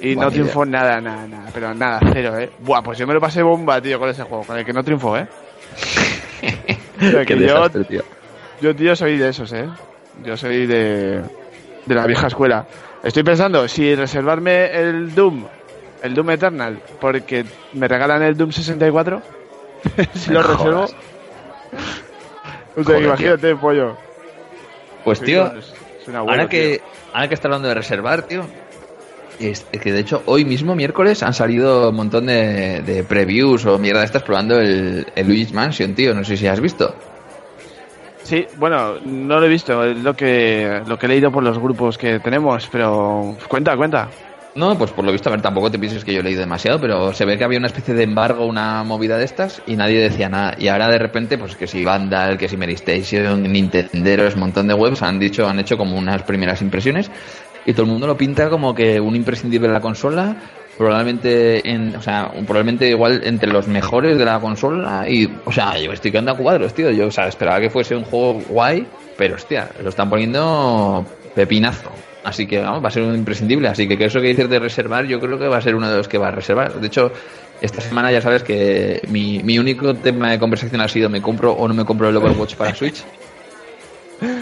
y 0.00 0.16
no 0.16 0.30
triunfó 0.30 0.64
nada, 0.64 1.00
nada, 1.00 1.28
nada, 1.28 1.50
pero 1.54 1.72
nada, 1.74 2.00
cero, 2.12 2.36
¿eh? 2.38 2.50
Buah, 2.58 2.82
pues 2.82 2.98
yo 2.98 3.06
me 3.06 3.12
lo 3.14 3.20
pasé 3.20 3.42
bomba, 3.42 3.80
tío, 3.80 4.00
con 4.00 4.08
ese 4.08 4.22
juego, 4.24 4.42
con 4.42 4.58
el 4.58 4.64
que 4.64 4.72
no 4.72 4.82
triunfó, 4.82 5.16
¿eh? 5.18 5.28
Qué 6.98 7.24
que 7.26 7.34
yo, 7.38 7.40
desastre, 7.40 7.84
tío. 7.84 8.02
Yo, 8.62 8.74
tío, 8.74 8.96
soy 8.96 9.18
de 9.18 9.28
esos, 9.28 9.52
¿eh? 9.52 9.68
Yo 10.24 10.36
soy 10.36 10.66
de, 10.66 11.20
de 11.86 11.94
la 11.94 12.06
vieja 12.06 12.28
escuela. 12.28 12.66
Estoy 13.02 13.22
pensando 13.24 13.66
si 13.68 13.94
reservarme 13.94 14.70
el 14.74 15.14
Doom, 15.14 15.44
el 16.02 16.14
Doom 16.14 16.30
Eternal, 16.30 16.78
porque 17.00 17.44
me 17.74 17.88
regalan 17.88 18.22
el 18.22 18.36
Doom 18.36 18.52
64, 18.52 19.20
si 20.14 20.30
lo 20.32 20.42
reservo. 20.42 20.86
Joder, 22.76 23.02
imagínate, 23.04 23.56
pollo. 23.56 23.96
Pues, 25.04 25.20
tío, 25.20 25.46
es- 25.58 25.74
es 26.02 26.08
abuelo, 26.14 26.30
ahora 26.30 26.48
que, 26.48 26.80
ahora 27.12 27.28
que 27.28 27.34
está 27.34 27.48
hablando 27.48 27.68
de 27.68 27.74
reservar, 27.74 28.22
tío, 28.22 28.46
es 29.40 29.64
que 29.64 29.92
de 29.92 30.00
hecho 30.00 30.22
hoy 30.26 30.44
mismo, 30.44 30.74
miércoles, 30.74 31.22
han 31.22 31.34
salido 31.34 31.90
un 31.90 31.96
montón 31.96 32.26
de, 32.26 32.80
de 32.82 33.02
previews 33.04 33.66
o 33.66 33.78
mierda 33.78 34.00
de 34.00 34.06
estas 34.06 34.22
probando 34.22 34.58
el, 34.60 35.06
el 35.14 35.26
Luigi's 35.26 35.52
Mansion, 35.52 35.94
tío. 35.94 36.14
No 36.14 36.24
sé 36.24 36.36
si 36.36 36.46
has 36.46 36.60
visto. 36.60 36.94
Sí, 38.22 38.46
bueno, 38.56 38.94
no 39.04 39.40
lo 39.40 39.46
he 39.46 39.48
visto, 39.48 39.84
es 39.84 39.98
lo 39.98 40.14
que, 40.14 40.82
lo 40.86 40.98
que 40.98 41.06
he 41.06 41.08
leído 41.08 41.30
por 41.30 41.42
los 41.42 41.58
grupos 41.58 41.98
que 41.98 42.20
tenemos, 42.20 42.68
pero 42.70 43.36
cuenta, 43.48 43.76
cuenta. 43.76 44.08
No, 44.54 44.76
pues 44.76 44.90
por 44.90 45.04
lo 45.04 45.12
visto, 45.12 45.30
a 45.30 45.32
ver, 45.32 45.40
tampoco 45.40 45.70
te 45.70 45.78
pienses 45.78 46.04
que 46.04 46.12
yo 46.12 46.20
he 46.20 46.22
leído 46.22 46.40
demasiado, 46.40 46.78
pero 46.78 47.14
se 47.14 47.24
ve 47.24 47.38
que 47.38 47.44
había 47.44 47.58
una 47.58 47.68
especie 47.68 47.94
de 47.94 48.02
embargo, 48.02 48.44
una 48.44 48.84
movida 48.84 49.16
de 49.16 49.24
estas, 49.24 49.62
y 49.66 49.76
nadie 49.76 49.98
decía 49.98 50.28
nada. 50.28 50.54
Y 50.58 50.68
ahora 50.68 50.88
de 50.88 50.98
repente, 50.98 51.38
pues 51.38 51.56
que 51.56 51.66
si 51.66 51.84
Vandal, 51.84 52.36
que 52.36 52.48
si 52.48 52.58
Mary 52.58 52.74
Station, 52.74 53.42
Nintenderos, 53.42 54.36
montón 54.36 54.68
de 54.68 54.74
webs 54.74 55.02
han 55.02 55.18
dicho, 55.18 55.48
han 55.48 55.58
hecho 55.58 55.78
como 55.78 55.96
unas 55.96 56.22
primeras 56.24 56.60
impresiones, 56.60 57.10
y 57.64 57.72
todo 57.72 57.84
el 57.84 57.92
mundo 57.92 58.06
lo 58.06 58.16
pinta 58.16 58.50
como 58.50 58.74
que 58.74 59.00
un 59.00 59.16
imprescindible 59.16 59.68
de 59.68 59.74
la 59.74 59.80
consola, 59.80 60.36
probablemente 60.76 61.68
en, 61.68 61.94
o 61.96 62.02
sea, 62.02 62.30
probablemente 62.30 62.88
igual 62.88 63.20
entre 63.24 63.52
los 63.52 63.68
mejores 63.68 64.18
de 64.18 64.24
la 64.24 64.40
consola, 64.40 65.08
y, 65.08 65.30
o 65.44 65.52
sea, 65.52 65.78
yo 65.78 65.92
estoy 65.92 66.10
quedando 66.10 66.32
a 66.32 66.36
cuadros, 66.36 66.74
tío. 66.74 66.90
Yo, 66.90 67.06
o 67.06 67.10
sea, 67.10 67.28
esperaba 67.28 67.60
que 67.60 67.70
fuese 67.70 67.94
un 67.94 68.04
juego 68.04 68.40
guay, 68.48 68.86
pero 69.16 69.36
hostia, 69.36 69.68
lo 69.82 69.88
están 69.88 70.08
poniendo 70.08 71.04
pepinazo. 71.34 71.90
Así 72.24 72.46
que 72.46 72.60
vamos, 72.60 72.82
va 72.82 72.88
a 72.88 72.90
ser 72.90 73.02
un 73.02 73.14
imprescindible. 73.16 73.68
Así 73.68 73.88
que, 73.88 73.98
que 73.98 74.04
eso 74.04 74.20
que 74.20 74.28
dices 74.28 74.48
de 74.48 74.58
reservar, 74.58 75.06
yo 75.06 75.20
creo 75.20 75.38
que 75.38 75.48
va 75.48 75.56
a 75.56 75.60
ser 75.60 75.74
uno 75.74 75.90
de 75.90 75.96
los 75.96 76.08
que 76.08 76.18
va 76.18 76.28
a 76.28 76.30
reservar. 76.30 76.74
De 76.74 76.86
hecho, 76.86 77.12
esta 77.60 77.80
semana 77.80 78.12
ya 78.12 78.20
sabes 78.20 78.42
que 78.42 79.02
mi, 79.08 79.40
mi 79.42 79.58
único 79.58 79.94
tema 79.94 80.30
de 80.30 80.38
conversación 80.38 80.80
ha 80.80 80.88
sido 80.88 81.08
me 81.08 81.20
compro 81.20 81.52
o 81.52 81.66
no 81.66 81.74
me 81.74 81.84
compro 81.84 82.08
el 82.08 82.16
Overwatch 82.16 82.54
para 82.54 82.74
Switch. 82.74 83.04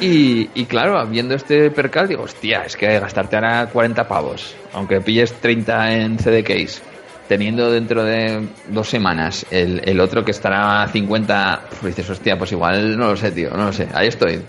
Y, 0.01 0.51
y 0.55 0.65
claro, 0.67 1.07
viendo 1.07 1.35
este 1.35 1.71
percal, 1.71 2.09
digo, 2.09 2.25
hostia, 2.25 2.65
es 2.65 2.77
que 2.77 2.99
gastarte 2.99 3.37
ahora 3.37 3.67
40 3.73 4.07
pavos, 4.09 4.55
aunque 4.73 5.01
pilles 5.01 5.33
30 5.35 5.93
en 5.95 6.19
CD 6.19 6.43
Case, 6.45 6.83
teniendo 7.29 7.71
dentro 7.71 8.05
de 8.05 8.47
dos 8.69 8.89
semanas 8.89 9.47
el, 9.51 9.81
el 9.85 10.01
otro 10.01 10.25
que 10.25 10.33
estará 10.33 10.83
a 10.83 10.89
50, 10.89 11.61
pues 11.81 11.97
dices, 11.97 12.11
hostia, 12.11 12.37
pues 12.37 12.53
igual 12.53 12.99
no 12.99 13.09
lo 13.11 13.17
sé, 13.17 13.31
tío, 13.33 13.51
no 13.53 13.67
lo 13.67 13.73
sé, 13.73 13.89
ahí 13.95 14.09
estoy. 14.09 14.43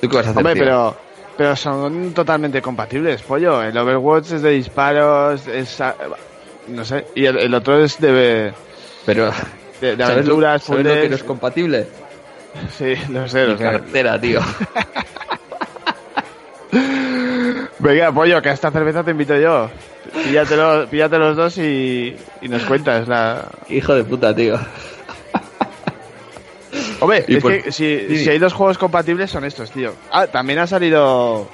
¿Tú 0.00 0.08
qué 0.08 0.16
vas 0.16 0.26
a 0.26 0.30
hacer, 0.30 0.38
Hombre, 0.38 0.54
tío? 0.54 0.62
pero, 0.64 0.96
pero 1.36 1.56
son 1.56 2.12
totalmente 2.12 2.60
compatibles, 2.60 3.22
pollo. 3.22 3.62
El 3.62 3.76
Overwatch 3.78 4.32
es 4.32 4.42
de 4.42 4.50
disparos, 4.50 5.46
es... 5.46 5.80
ah, 5.80 5.94
No 6.68 6.84
sé, 6.84 7.06
y 7.14 7.24
el, 7.24 7.38
el 7.38 7.54
otro 7.54 7.82
es 7.82 7.98
de, 8.00 8.52
Pero, 9.06 9.30
de, 9.80 9.96
de 9.96 10.04
¿sabes, 10.04 10.26
lo, 10.26 10.34
aventuras, 10.34 10.62
sabes 10.62 10.84
lo 10.84 10.90
que 10.90 10.94
puzzles. 10.96 11.10
no 11.10 11.16
es 11.16 11.22
compatible? 11.24 11.86
Sí, 12.76 12.94
lo 13.10 13.28
sé, 13.28 13.44
lo 13.46 13.52
Mi 13.52 13.58
sé. 13.58 13.64
cartera, 13.64 14.20
tío. 14.20 14.40
Venga, 17.78 18.12
pollo, 18.12 18.42
que 18.42 18.48
a 18.48 18.52
esta 18.52 18.70
cerveza 18.70 19.04
te 19.04 19.12
invito 19.12 19.36
yo. 19.36 19.70
Píllatelo, 20.24 20.88
píllate 20.88 21.18
los 21.18 21.36
dos 21.36 21.58
y, 21.58 22.16
y 22.42 22.48
nos 22.48 22.62
cuentas 22.64 23.06
la... 23.06 23.44
Hijo 23.68 23.94
de 23.94 24.04
puta, 24.04 24.34
tío. 24.34 24.58
Hombre, 27.00 27.24
Y 27.28 27.36
es 27.36 27.44
que 27.44 27.70
si, 27.72 28.18
si 28.18 28.28
hay 28.28 28.38
dos 28.38 28.52
juegos 28.52 28.76
compatibles 28.78 29.30
son 29.30 29.44
estos, 29.44 29.70
tío. 29.70 29.94
Ah, 30.10 30.26
también 30.26 30.58
ha 30.58 30.66
salido 30.66 31.48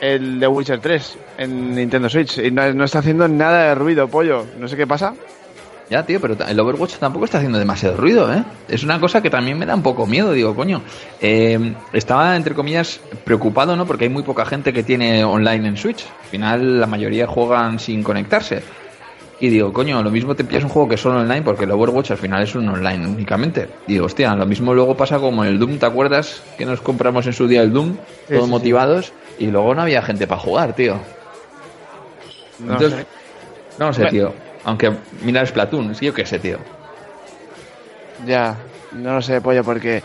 el 0.00 0.40
de 0.40 0.46
Witcher 0.48 0.80
3 0.80 1.18
en 1.38 1.74
Nintendo 1.76 2.08
Switch 2.08 2.38
y 2.38 2.50
no, 2.50 2.72
no 2.74 2.84
está 2.84 2.98
haciendo 2.98 3.28
nada 3.28 3.68
de 3.68 3.74
ruido, 3.76 4.08
pollo. 4.08 4.44
No 4.58 4.66
sé 4.66 4.76
qué 4.76 4.86
pasa. 4.86 5.14
Ya, 5.90 6.04
tío, 6.04 6.20
pero 6.20 6.36
el 6.46 6.60
Overwatch 6.60 6.96
tampoco 6.96 7.24
está 7.24 7.38
haciendo 7.38 7.58
demasiado 7.58 7.96
ruido, 7.96 8.30
¿eh? 8.32 8.44
Es 8.68 8.82
una 8.82 9.00
cosa 9.00 9.22
que 9.22 9.30
también 9.30 9.58
me 9.58 9.64
da 9.64 9.74
un 9.74 9.82
poco 9.82 10.06
miedo, 10.06 10.32
digo, 10.32 10.54
coño. 10.54 10.82
Eh, 11.20 11.74
estaba, 11.94 12.36
entre 12.36 12.54
comillas, 12.54 13.00
preocupado, 13.24 13.74
¿no? 13.74 13.86
Porque 13.86 14.04
hay 14.04 14.10
muy 14.10 14.22
poca 14.22 14.44
gente 14.44 14.72
que 14.74 14.82
tiene 14.82 15.24
online 15.24 15.66
en 15.68 15.76
Switch. 15.78 16.04
Al 16.04 16.28
final, 16.28 16.80
la 16.80 16.86
mayoría 16.86 17.26
juegan 17.26 17.78
sin 17.78 18.02
conectarse. 18.02 18.62
Y 19.40 19.48
digo, 19.48 19.72
coño, 19.72 20.02
lo 20.02 20.10
mismo 20.10 20.34
te 20.34 20.44
pillas 20.44 20.64
un 20.64 20.68
juego 20.68 20.88
que 20.88 20.96
es 20.96 21.00
solo 21.00 21.20
online, 21.20 21.42
porque 21.42 21.64
el 21.64 21.70
Overwatch 21.70 22.10
al 22.10 22.18
final 22.18 22.42
es 22.42 22.54
un 22.54 22.68
online 22.68 23.06
únicamente. 23.06 23.68
Y 23.86 23.94
digo, 23.94 24.06
hostia, 24.06 24.34
lo 24.34 24.44
mismo 24.44 24.74
luego 24.74 24.94
pasa 24.96 25.18
como 25.18 25.44
el 25.44 25.58
Doom, 25.58 25.78
¿te 25.78 25.86
acuerdas? 25.86 26.42
Que 26.58 26.66
nos 26.66 26.80
compramos 26.82 27.26
en 27.26 27.32
su 27.32 27.46
día 27.46 27.62
el 27.62 27.72
Doom, 27.72 27.92
Sí, 28.26 28.34
todos 28.34 28.44
sí, 28.44 28.50
motivados, 28.50 29.12
y 29.38 29.46
luego 29.46 29.74
no 29.74 29.82
había 29.82 30.02
gente 30.02 30.26
para 30.26 30.40
jugar, 30.40 30.74
tío. 30.74 30.96
No 32.58 32.72
Entonces, 32.72 32.98
sé. 32.98 33.06
no 33.78 33.92
sé, 33.92 34.06
tío. 34.06 34.47
Aunque 34.64 34.92
mira 35.24 35.44
Splatoon, 35.46 35.94
sí, 35.94 36.06
yo 36.06 36.14
qué 36.14 36.26
sé, 36.26 36.38
tío. 36.38 36.58
Ya, 38.26 38.56
no 38.92 39.14
lo 39.14 39.22
sé, 39.22 39.40
pollo, 39.40 39.62
porque 39.64 40.02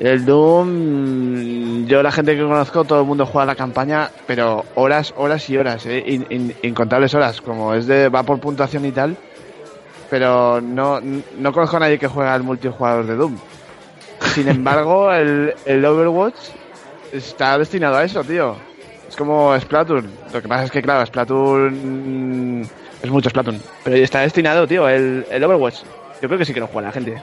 el 0.00 0.24
Doom, 0.24 1.86
yo 1.86 2.02
la 2.02 2.10
gente 2.10 2.34
que 2.34 2.42
conozco, 2.42 2.84
todo 2.84 3.00
el 3.00 3.06
mundo 3.06 3.26
juega 3.26 3.46
la 3.46 3.54
campaña, 3.54 4.10
pero 4.26 4.64
horas, 4.74 5.14
horas 5.16 5.48
y 5.48 5.56
horas, 5.56 5.86
¿eh? 5.86 6.02
In- 6.06 6.26
in- 6.30 6.54
incontables 6.62 7.14
horas, 7.14 7.40
como 7.40 7.74
es 7.74 7.86
de, 7.86 8.08
va 8.08 8.24
por 8.24 8.40
puntuación 8.40 8.84
y 8.84 8.90
tal, 8.92 9.16
pero 10.10 10.60
no, 10.60 11.00
no 11.00 11.52
conozco 11.52 11.76
a 11.76 11.80
nadie 11.80 11.98
que 11.98 12.08
juega 12.08 12.34
al 12.34 12.42
multijugador 12.42 13.06
de 13.06 13.14
Doom. 13.14 13.36
Sin 14.34 14.48
embargo, 14.48 15.12
el, 15.14 15.54
el 15.64 15.84
Overwatch 15.84 16.34
está 17.12 17.56
destinado 17.56 17.96
a 17.96 18.04
eso, 18.04 18.24
tío. 18.24 18.56
Es 19.08 19.14
como 19.16 19.56
Splatoon. 19.60 20.08
Lo 20.32 20.42
que 20.42 20.48
pasa 20.48 20.64
es 20.64 20.70
que, 20.72 20.82
claro, 20.82 21.06
Splatoon 21.06 22.68
es 23.06 23.10
mucho 23.12 23.30
Splatoon. 23.30 23.60
Pero 23.84 23.96
está 23.96 24.20
destinado, 24.20 24.66
tío, 24.66 24.88
el, 24.88 25.26
el 25.30 25.44
Overwatch. 25.44 25.82
Yo 26.22 26.28
creo 26.28 26.38
que 26.38 26.44
sí 26.44 26.54
que 26.54 26.60
lo 26.60 26.66
juega 26.66 26.88
la 26.88 26.92
gente. 26.92 27.22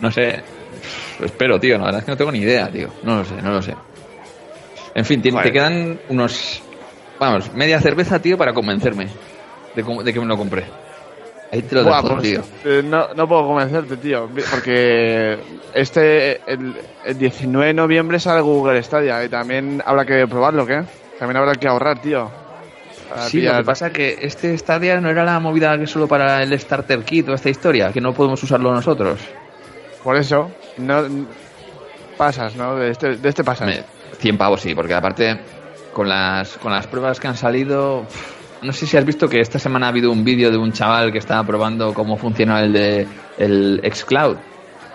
No 0.00 0.10
sé. 0.10 0.40
Espero, 1.22 1.58
tío. 1.60 1.78
La 1.78 1.84
verdad 1.86 2.00
es 2.00 2.04
que 2.04 2.10
no 2.10 2.16
tengo 2.16 2.32
ni 2.32 2.40
idea, 2.40 2.68
tío. 2.70 2.88
No 3.02 3.16
lo 3.18 3.24
sé, 3.24 3.34
no 3.42 3.50
lo 3.50 3.62
sé. 3.62 3.74
En 4.94 5.04
fin, 5.04 5.22
te 5.22 5.52
quedan 5.52 5.98
unos. 6.08 6.62
Vamos, 7.18 7.52
media 7.54 7.80
cerveza, 7.80 8.20
tío, 8.20 8.36
para 8.36 8.52
convencerme 8.52 9.06
de, 9.74 9.82
cómo- 9.84 10.02
de 10.02 10.12
que 10.12 10.20
me 10.20 10.26
lo 10.26 10.36
compré. 10.36 10.64
Ahí 11.52 11.62
te 11.62 11.74
lo 11.76 11.84
Buah, 11.84 12.02
dejo, 12.02 12.14
pues, 12.16 12.22
tío. 12.22 12.42
eh, 12.64 12.82
no, 12.82 13.08
no 13.14 13.28
puedo 13.28 13.46
convencerte, 13.46 13.96
tío. 13.98 14.28
Porque 14.50 15.38
este, 15.74 16.40
el, 16.50 16.74
el 17.04 17.18
19 17.18 17.66
de 17.68 17.74
noviembre 17.74 18.18
sale 18.18 18.40
Google 18.40 18.82
Stadia 18.82 19.22
y 19.24 19.28
también 19.28 19.82
habrá 19.84 20.04
que 20.04 20.26
probarlo, 20.26 20.66
¿qué? 20.66 20.82
También 21.18 21.36
habrá 21.36 21.54
que 21.54 21.68
ahorrar, 21.68 22.00
tío. 22.00 22.30
Sí, 23.28 23.40
lo 23.42 23.56
que 23.56 23.64
pasa 23.64 23.86
es 23.88 23.92
que 23.92 24.18
este 24.22 24.56
Stadia 24.58 25.00
no 25.00 25.10
era 25.10 25.24
la 25.24 25.38
movida 25.40 25.78
que 25.78 25.86
solo 25.86 26.06
para 26.08 26.42
el 26.42 26.58
Starter 26.58 27.00
Kit 27.04 27.28
o 27.28 27.34
esta 27.34 27.50
historia, 27.50 27.92
que 27.92 28.00
no 28.00 28.12
podemos 28.12 28.42
usarlo 28.42 28.72
nosotros. 28.72 29.20
Por 30.02 30.16
eso, 30.16 30.50
no 30.78 31.04
pasas, 32.16 32.56
¿no? 32.56 32.76
De 32.76 32.90
este, 32.90 33.16
de 33.16 33.28
este 33.28 33.44
pasas. 33.44 33.66
Me- 33.66 33.84
100 34.18 34.36
pavos 34.38 34.60
sí, 34.60 34.74
porque 34.74 34.94
aparte 34.94 35.38
con 35.92 36.08
las 36.08 36.56
con 36.58 36.72
las 36.72 36.86
pruebas 36.86 37.18
que 37.18 37.28
han 37.28 37.36
salido, 37.36 38.06
no 38.62 38.72
sé 38.72 38.86
si 38.86 38.96
has 38.96 39.04
visto 39.04 39.28
que 39.28 39.40
esta 39.40 39.58
semana 39.58 39.86
ha 39.86 39.88
habido 39.88 40.10
un 40.12 40.24
vídeo 40.24 40.50
de 40.50 40.56
un 40.58 40.72
chaval 40.72 41.10
que 41.12 41.18
estaba 41.18 41.44
probando 41.44 41.92
cómo 41.94 42.16
funciona 42.16 42.60
el 42.60 42.72
de 42.72 43.06
el 43.38 43.80
xCloud. 43.92 44.36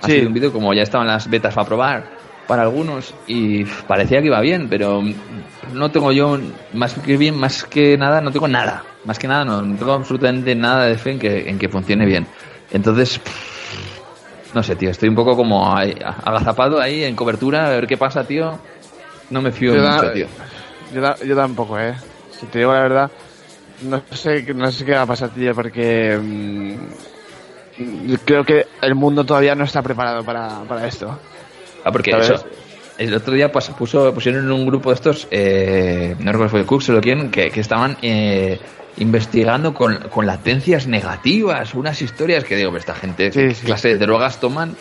Ha 0.02 0.06
Sí. 0.06 0.14
sido 0.14 0.28
un 0.28 0.34
vídeo 0.34 0.54
como 0.54 0.74
ya 0.74 0.84
estaban 0.84 1.08
las 1.08 1.30
betas 1.30 1.54
para 1.56 1.68
probar 1.68 2.17
para 2.48 2.64
algunos 2.64 3.14
y 3.28 3.66
parecía 3.66 4.22
que 4.22 4.28
iba 4.28 4.40
bien, 4.42 4.68
pero 4.70 5.04
no 5.74 5.92
tengo 5.92 6.12
yo 6.12 6.40
más 6.74 6.94
que 6.94 7.18
bien, 7.18 7.38
más 7.38 7.64
que 7.64 7.98
nada, 7.98 8.22
no 8.22 8.32
tengo 8.32 8.48
nada 8.48 8.84
más 9.06 9.20
que 9.20 9.28
nada 9.28 9.46
no, 9.46 9.62
no 9.62 9.76
tengo 9.78 9.94
absolutamente 9.94 10.54
nada 10.56 10.86
de 10.86 10.98
fe 10.98 11.12
en 11.12 11.20
que, 11.20 11.50
en 11.50 11.58
que 11.60 11.70
funcione 11.70 12.06
bien. 12.06 12.28
Entonces, 12.72 13.22
no 14.54 14.62
sé, 14.64 14.76
tío, 14.76 14.90
estoy 14.90 15.08
un 15.10 15.16
poco 15.16 15.36
como 15.36 15.76
ahí, 15.76 15.96
agazapado 16.24 16.80
ahí 16.82 17.04
en 17.04 17.16
cobertura, 17.16 17.68
a 17.68 17.70
ver 17.70 17.88
qué 17.88 17.98
pasa, 17.98 18.24
tío. 18.26 18.58
No 19.30 19.42
me 19.42 19.52
fío 19.52 19.74
Yo 19.76 19.82
da- 19.84 19.96
mucho, 19.96 20.12
tío. 20.14 20.28
Yo, 20.94 21.02
da- 21.02 21.18
yo 21.26 21.36
tampoco, 21.36 21.80
eh. 21.80 21.96
Si 22.32 22.46
te 22.48 22.60
digo 22.60 22.74
la 22.74 22.82
verdad, 22.82 23.12
no 23.84 24.02
sé, 24.12 24.42
no 24.54 24.72
sé 24.72 24.86
qué 24.86 24.94
va 24.94 25.04
a 25.04 25.08
pasar, 25.08 25.30
tío, 25.30 25.54
porque 25.56 26.18
mm, 26.22 28.14
creo 28.26 28.44
que 28.44 28.66
el 28.82 28.96
mundo 28.96 29.24
todavía 29.26 29.56
no 29.56 29.64
está 29.64 29.82
preparado 29.82 30.24
para, 30.24 30.62
para 30.68 30.88
esto. 30.88 31.18
Ah, 31.88 31.92
porque 31.92 32.12
¿Sabes? 32.12 32.30
eso, 32.30 32.46
el 32.98 33.14
otro 33.14 33.34
día 33.34 33.52
pues, 33.52 33.70
puso, 33.70 34.14
pusieron 34.14 34.44
en 34.46 34.52
un 34.52 34.66
grupo 34.66 34.90
de 34.90 34.96
estos, 34.96 35.28
eh, 35.32 36.16
no 36.20 36.32
recuerdo 36.32 36.50
si 36.50 36.52
fue 36.58 36.66
Cooks 36.66 36.90
o 36.90 37.02
quién, 37.02 37.30
que, 37.32 37.50
que 37.52 37.60
estaban 37.60 37.98
eh, 38.02 38.60
investigando 38.98 39.74
con, 39.74 39.96
con 40.10 40.26
latencias 40.26 40.88
negativas, 40.88 41.74
unas 41.76 42.02
historias 42.02 42.44
que 42.44 42.56
digo, 42.56 42.76
esta 42.76 42.96
gente, 42.96 43.32
Sí, 43.32 43.40
¿qué 43.48 43.54
sí. 43.54 43.66
clase 43.66 43.90
de 43.90 43.98
drogas 43.98 44.40
toman? 44.40 44.76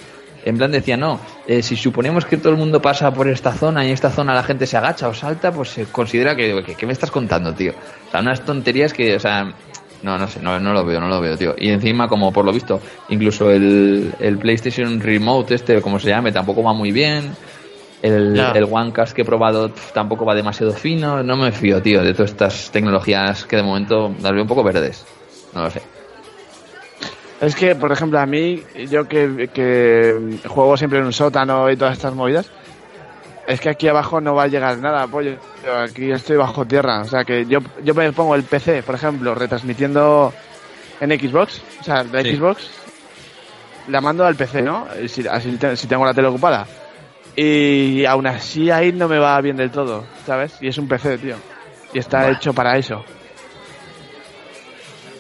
En 0.45 0.57
plan 0.59 0.71
decía, 0.71 0.97
no, 0.97 1.19
eh, 1.49 1.61
si 1.63 1.75
suponemos 1.77 2.25
que 2.25 2.37
todo 2.37 2.51
el 2.53 2.59
mundo 2.59 2.81
pasa 2.81 3.13
por 3.13 3.29
esta 3.29 3.53
zona 3.53 3.85
y 3.85 3.89
en 3.89 3.95
esta 3.95 4.11
zona 4.11 4.33
la 4.33 4.45
gente 4.45 4.67
se 4.67 4.77
agacha 4.77 5.09
o 5.09 5.15
salta, 5.15 5.51
pues 5.53 5.71
se 5.71 5.85
considera 5.87 6.37
que, 6.37 6.63
que- 6.65 6.75
¿qué 6.77 6.87
me 6.87 6.93
estás 6.93 7.11
contando, 7.11 7.53
tío? 7.53 7.73
O 8.09 8.11
sea, 8.13 8.21
unas 8.21 8.41
tonterías 8.45 8.93
que, 8.93 9.17
o 9.17 9.21
sea, 9.21 9.53
no, 10.03 10.19
no 10.19 10.29
sé, 10.29 10.41
no, 10.41 10.59
no 10.61 10.73
lo 10.73 10.85
veo, 10.85 11.01
no 11.01 11.09
lo 11.09 11.21
veo, 11.21 11.37
tío. 11.37 11.55
Y 11.59 11.71
encima, 11.71 12.09
como 12.09 12.33
por 12.33 12.45
lo 12.45 12.53
visto, 12.53 12.81
incluso 13.09 13.51
el, 13.51 14.13
el 14.21 14.39
PlayStation 14.39 15.01
Remote, 15.01 15.55
este, 15.55 15.81
como 15.83 15.99
se 15.99 16.09
llame, 16.09 16.33
tampoco 16.33 16.63
va 16.63 16.73
muy 16.73 16.93
bien. 16.93 17.33
El, 18.03 18.35
Ya. 18.37 18.51
el 18.53 18.69
OneCast 18.71 19.15
que 19.15 19.23
he 19.23 19.25
probado 19.25 19.71
tampoco 19.95 20.25
va 20.25 20.35
demasiado 20.35 20.73
fino. 20.73 21.23
No 21.23 21.37
me 21.37 21.51
fío, 21.51 21.81
tío, 21.83 22.03
de 22.03 22.13
todas 22.13 22.31
estas 22.31 22.71
tecnologías 22.71 23.45
que 23.47 23.57
de 23.57 23.63
momento 23.63 24.15
las 24.23 24.33
veo 24.33 24.43
un 24.43 24.49
poco 24.49 24.63
verdes. 24.63 25.05
No 25.55 25.63
lo 25.63 25.71
sé. 25.71 25.81
Es 27.41 27.55
que, 27.55 27.75
por 27.75 27.93
ejemplo, 27.93 28.19
a 28.19 28.27
mí, 28.27 28.63
yo 28.91 29.07
que, 29.09 29.51
que 29.53 30.39
juego 30.47 30.77
siempre 30.77 30.99
en 31.01 31.05
un 31.07 31.13
sótano 31.13 31.71
y 31.71 31.77
todas 31.77 31.95
estas 31.95 32.15
movidas, 32.15 32.51
es 33.47 33.61
que 33.61 33.69
aquí 33.69 33.89
abajo 33.89 34.21
no 34.21 34.35
va 34.35 34.45
a 34.45 34.49
llegar 34.49 34.79
nada, 34.79 35.07
pollo. 35.07 35.37
Aquí 35.85 36.11
estoy 36.11 36.37
bajo 36.37 36.65
tierra. 36.65 37.01
O 37.01 37.05
sea, 37.05 37.25
que 37.25 37.47
yo, 37.47 37.61
yo 37.85 37.95
me 37.95 38.13
pongo 38.13 38.35
el 38.35 38.43
PC, 38.43 38.83
por 38.83 38.95
ejemplo, 38.95 39.35
retransmitiendo 39.35 40.33
en 41.01 41.11
Xbox, 41.19 41.63
o 41.81 41.85
sea, 41.85 42.03
de 42.05 42.23
Sí. 42.23 42.37
Xbox, 42.37 42.71
la 43.89 44.01
mando 44.01 44.25
al 44.25 44.35
PC, 44.35 44.63
¿no? 44.63 44.87
Si, 45.07 45.27
así 45.29 45.59
si 45.77 45.87
tengo 45.87 46.05
la 46.05 46.15
tele 46.15 46.29
ocupada. 46.29 46.67
Y 47.37 48.05
aún 48.07 48.27
así 48.27 48.71
ahí 48.71 48.93
no 48.93 49.09
me 49.09 49.19
va 49.19 49.39
bien 49.43 49.57
del 49.57 49.71
todo, 49.71 50.05
¿sabes? 50.25 50.57
Y 50.61 50.69
es 50.69 50.79
un 50.79 50.89
PC, 50.89 51.19
tío. 51.19 51.37
Y 51.93 51.99
está 51.99 52.31
hecho 52.31 52.53
para 52.55 52.77
eso. 52.79 53.05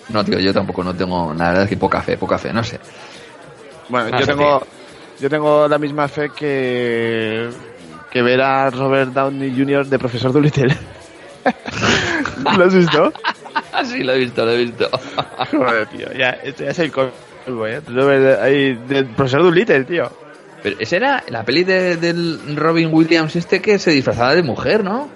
No, 0.09 0.25
tío, 0.25 0.38
yo 0.38 0.52
tampoco 0.52 0.83
no 0.85 0.95
tengo, 0.95 1.35
la 1.35 1.49
verdad 1.49 1.64
es 1.64 1.68
que 1.68 1.76
poca 1.76 2.00
fe, 2.00 2.16
poca 2.16 2.38
fe, 2.38 2.52
no 2.52 2.62
sé. 2.64 2.78
Bueno, 3.88 4.18
yo 4.18 4.26
tengo, 4.26 4.62
yo 5.21 5.28
tengo 5.28 5.68
la 5.68 5.78
misma 5.78 6.09
fe 6.09 6.30
que, 6.30 7.50
que 8.16 8.23
ver 8.23 8.40
a 8.40 8.70
Robert 8.70 9.12
Downey 9.12 9.54
Jr. 9.54 9.87
de 9.87 9.99
Profesor 9.99 10.32
Dolittle. 10.32 10.75
¿Lo 12.56 12.64
has 12.64 12.75
visto? 12.75 13.12
sí, 13.85 14.02
lo 14.02 14.12
he 14.14 14.18
visto, 14.20 14.44
lo 14.44 14.52
he 14.52 14.64
visto. 14.64 14.88
Joder, 15.50 15.87
tío, 15.88 16.12
ya, 16.12 16.30
esto 16.30 16.64
ya 16.64 16.70
es 16.70 16.78
el 16.78 16.90
colmo, 16.90 17.66
¿eh? 17.66 17.80
Robert, 17.87 18.40
ahí, 18.40 18.75
del 18.88 19.06
Profesor 19.06 19.42
Dolittle, 19.42 19.85
tío. 19.85 20.11
Pero 20.62 20.76
esa 20.80 20.96
era 20.96 21.25
la 21.28 21.44
peli 21.44 21.64
de- 21.64 21.96
del 21.96 22.56
Robin 22.56 22.88
Williams 22.92 23.37
este 23.37 23.61
que 23.61 23.78
se 23.78 23.90
disfrazaba 23.90 24.35
de 24.35 24.42
mujer, 24.42 24.82
¿no? 24.82 25.08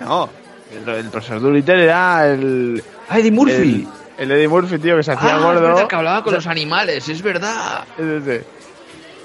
No, 0.00 0.28
el, 0.72 0.94
el 0.94 1.08
Profesor 1.10 1.40
Dolittle 1.40 1.84
era 1.84 2.26
el... 2.28 2.82
¡Ah, 3.08 3.18
Eddie 3.20 3.30
Murphy! 3.30 3.86
El, 4.18 4.30
el 4.30 4.36
Eddie 4.36 4.48
Murphy, 4.48 4.78
tío, 4.78 4.96
que 4.96 5.04
se 5.04 5.12
hacía 5.12 5.34
ah, 5.34 5.38
es 5.38 5.42
gordo. 5.44 5.60
verdad 5.62 5.86
que 5.86 5.94
hablaba 5.96 6.24
con 6.24 6.34
los 6.34 6.46
animales, 6.48 7.08
es 7.08 7.22
verdad. 7.22 7.84
Es 7.96 8.04
ese. 8.04 8.44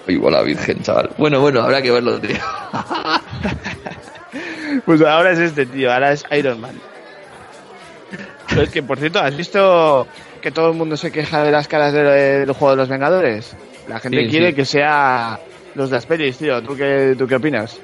Igual 0.07 0.33
la 0.33 0.41
virgen, 0.43 0.81
chaval. 0.81 1.09
Bueno, 1.17 1.39
bueno, 1.41 1.61
habrá 1.61 1.81
que 1.81 1.91
verlo, 1.91 2.19
tío. 2.19 2.35
Pues 4.85 5.01
ahora 5.01 5.31
es 5.31 5.39
este, 5.39 5.65
tío, 5.65 5.91
ahora 5.91 6.11
es 6.11 6.23
Iron 6.31 6.61
Man. 6.61 6.79
Pero 8.49 8.61
es 8.61 8.69
que, 8.69 8.83
por 8.83 8.97
cierto, 8.99 9.19
¿has 9.19 9.35
visto 9.35 10.07
que 10.41 10.51
todo 10.51 10.69
el 10.69 10.75
mundo 10.77 10.95
se 10.97 11.11
queja 11.11 11.43
de 11.43 11.51
las 11.51 11.67
caras 11.67 11.93
de- 11.93 12.03
del 12.03 12.51
juego 12.53 12.71
de 12.71 12.75
los 12.77 12.89
Vengadores? 12.89 13.55
La 13.87 13.99
gente 13.99 14.23
Sí, 14.23 14.29
quiere 14.29 14.49
sí. 14.49 14.53
que 14.55 14.65
sea 14.65 15.39
los 15.75 15.89
de 15.89 15.95
las 15.97 16.05
pelis, 16.05 16.37
tío. 16.37 16.61
¿Tú 16.61 16.75
qué, 16.75 17.15
¿Tú 17.17 17.27
qué 17.27 17.35
opinas? 17.35 17.79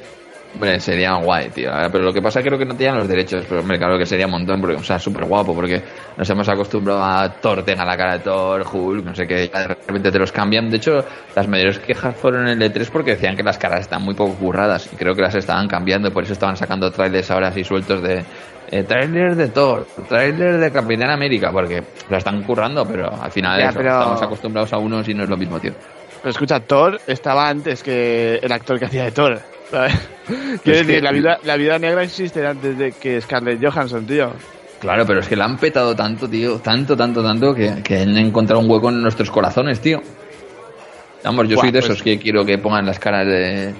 Hombre, 0.53 0.79
sería 0.79 1.15
guay, 1.15 1.49
tío. 1.49 1.71
Pero 1.91 2.03
lo 2.03 2.13
que 2.13 2.21
pasa 2.21 2.41
creo 2.43 2.59
que 2.59 2.65
no 2.65 2.75
tienen 2.75 2.97
los 2.99 3.07
derechos. 3.07 3.43
Pero, 3.49 3.61
hombre, 3.61 3.77
claro 3.79 3.97
que 3.97 4.05
sería 4.05 4.27
un 4.27 4.33
montón, 4.33 4.61
porque, 4.61 4.75
o 4.75 4.83
sea, 4.83 4.99
súper 4.99 5.25
guapo, 5.25 5.55
porque 5.55 5.81
nos 6.15 6.29
hemos 6.29 6.47
acostumbrado 6.47 7.03
a 7.03 7.27
Thor 7.41 7.63
tenga 7.63 7.83
la 7.83 7.97
cara 7.97 8.13
de 8.13 8.19
Thor, 8.19 8.63
Hulk, 8.71 9.03
no 9.03 9.15
sé 9.15 9.25
qué, 9.25 9.49
ya 9.51 9.61
de 9.61 9.67
repente 9.69 10.11
te 10.11 10.19
los 10.19 10.31
cambian. 10.31 10.69
De 10.69 10.77
hecho, 10.77 11.03
las 11.35 11.47
mayores 11.47 11.79
quejas 11.79 12.15
fueron 12.15 12.47
en 12.47 12.61
el 12.61 12.71
E3 12.71 12.87
porque 12.91 13.11
decían 13.11 13.35
que 13.35 13.41
las 13.41 13.57
caras 13.57 13.81
están 13.81 14.03
muy 14.03 14.13
poco 14.13 14.35
curradas, 14.35 14.87
y 14.93 14.95
creo 14.95 15.15
que 15.15 15.23
las 15.23 15.33
estaban 15.33 15.67
cambiando, 15.67 16.11
por 16.11 16.23
eso 16.23 16.33
estaban 16.33 16.55
sacando 16.55 16.91
trailers 16.91 17.31
ahora 17.31 17.47
así 17.47 17.63
sueltos 17.63 18.01
de... 18.03 18.23
Eh, 18.71 18.83
trailer 18.83 19.35
de 19.35 19.49
Thor, 19.49 19.85
trailer 20.07 20.57
de 20.57 20.71
Capitán 20.71 21.09
América, 21.11 21.51
porque 21.51 21.83
la 22.09 22.17
están 22.17 22.41
currando, 22.43 22.85
pero 22.87 23.11
al 23.21 23.31
final 23.31 23.59
Ya, 23.59 23.69
eso, 23.69 23.77
pero- 23.79 23.89
estamos 23.99 24.21
acostumbrados 24.21 24.73
a 24.73 24.77
unos 24.77 25.07
y 25.09 25.13
no 25.13 25.23
es 25.23 25.29
lo 25.29 25.37
mismo, 25.37 25.59
tío. 25.59 25.73
Pero 26.21 26.29
escucha, 26.31 26.59
Thor 26.61 26.99
estaba 27.05 27.49
antes 27.49 27.83
que 27.83 28.35
el 28.41 28.51
actor 28.51 28.79
que 28.79 28.85
hacía 28.85 29.03
de 29.03 29.11
Thor. 29.11 29.39
Quiero 29.77 30.59
que- 30.63 30.71
decir, 30.71 31.03
la 31.03 31.11
vida, 31.11 31.39
la 31.43 31.55
vida 31.57 31.79
negra 31.79 32.03
existe 32.03 32.45
antes 32.45 32.77
de 32.77 32.91
que 32.93 33.19
Scarlett 33.21 33.63
Johansson, 33.63 34.05
tío. 34.05 34.31
Claro, 34.79 35.05
pero 35.05 35.21
es 35.21 35.27
que 35.27 35.35
la 35.35 35.45
han 35.45 35.57
petado 35.57 35.95
tanto, 35.95 36.27
tío, 36.27 36.59
tanto, 36.59 36.95
tanto, 36.97 37.23
tanto, 37.23 37.53
que, 37.55 37.81
que 37.83 37.99
han 38.01 38.17
encontrado 38.17 38.59
un 38.61 38.69
hueco 38.69 38.89
en 38.89 39.01
nuestros 39.01 39.31
corazones, 39.31 39.79
tío. 39.79 40.01
Vamos, 41.23 41.47
yo 41.47 41.55
Buah, 41.55 41.61
soy 41.63 41.71
de 41.71 41.79
pues- 41.79 41.89
esos 41.91 42.03
que 42.03 42.19
quiero 42.19 42.43
que 42.45 42.57
pongan 42.57 42.85
las 42.85 42.99
caras 42.99 43.25
de, 43.25 43.73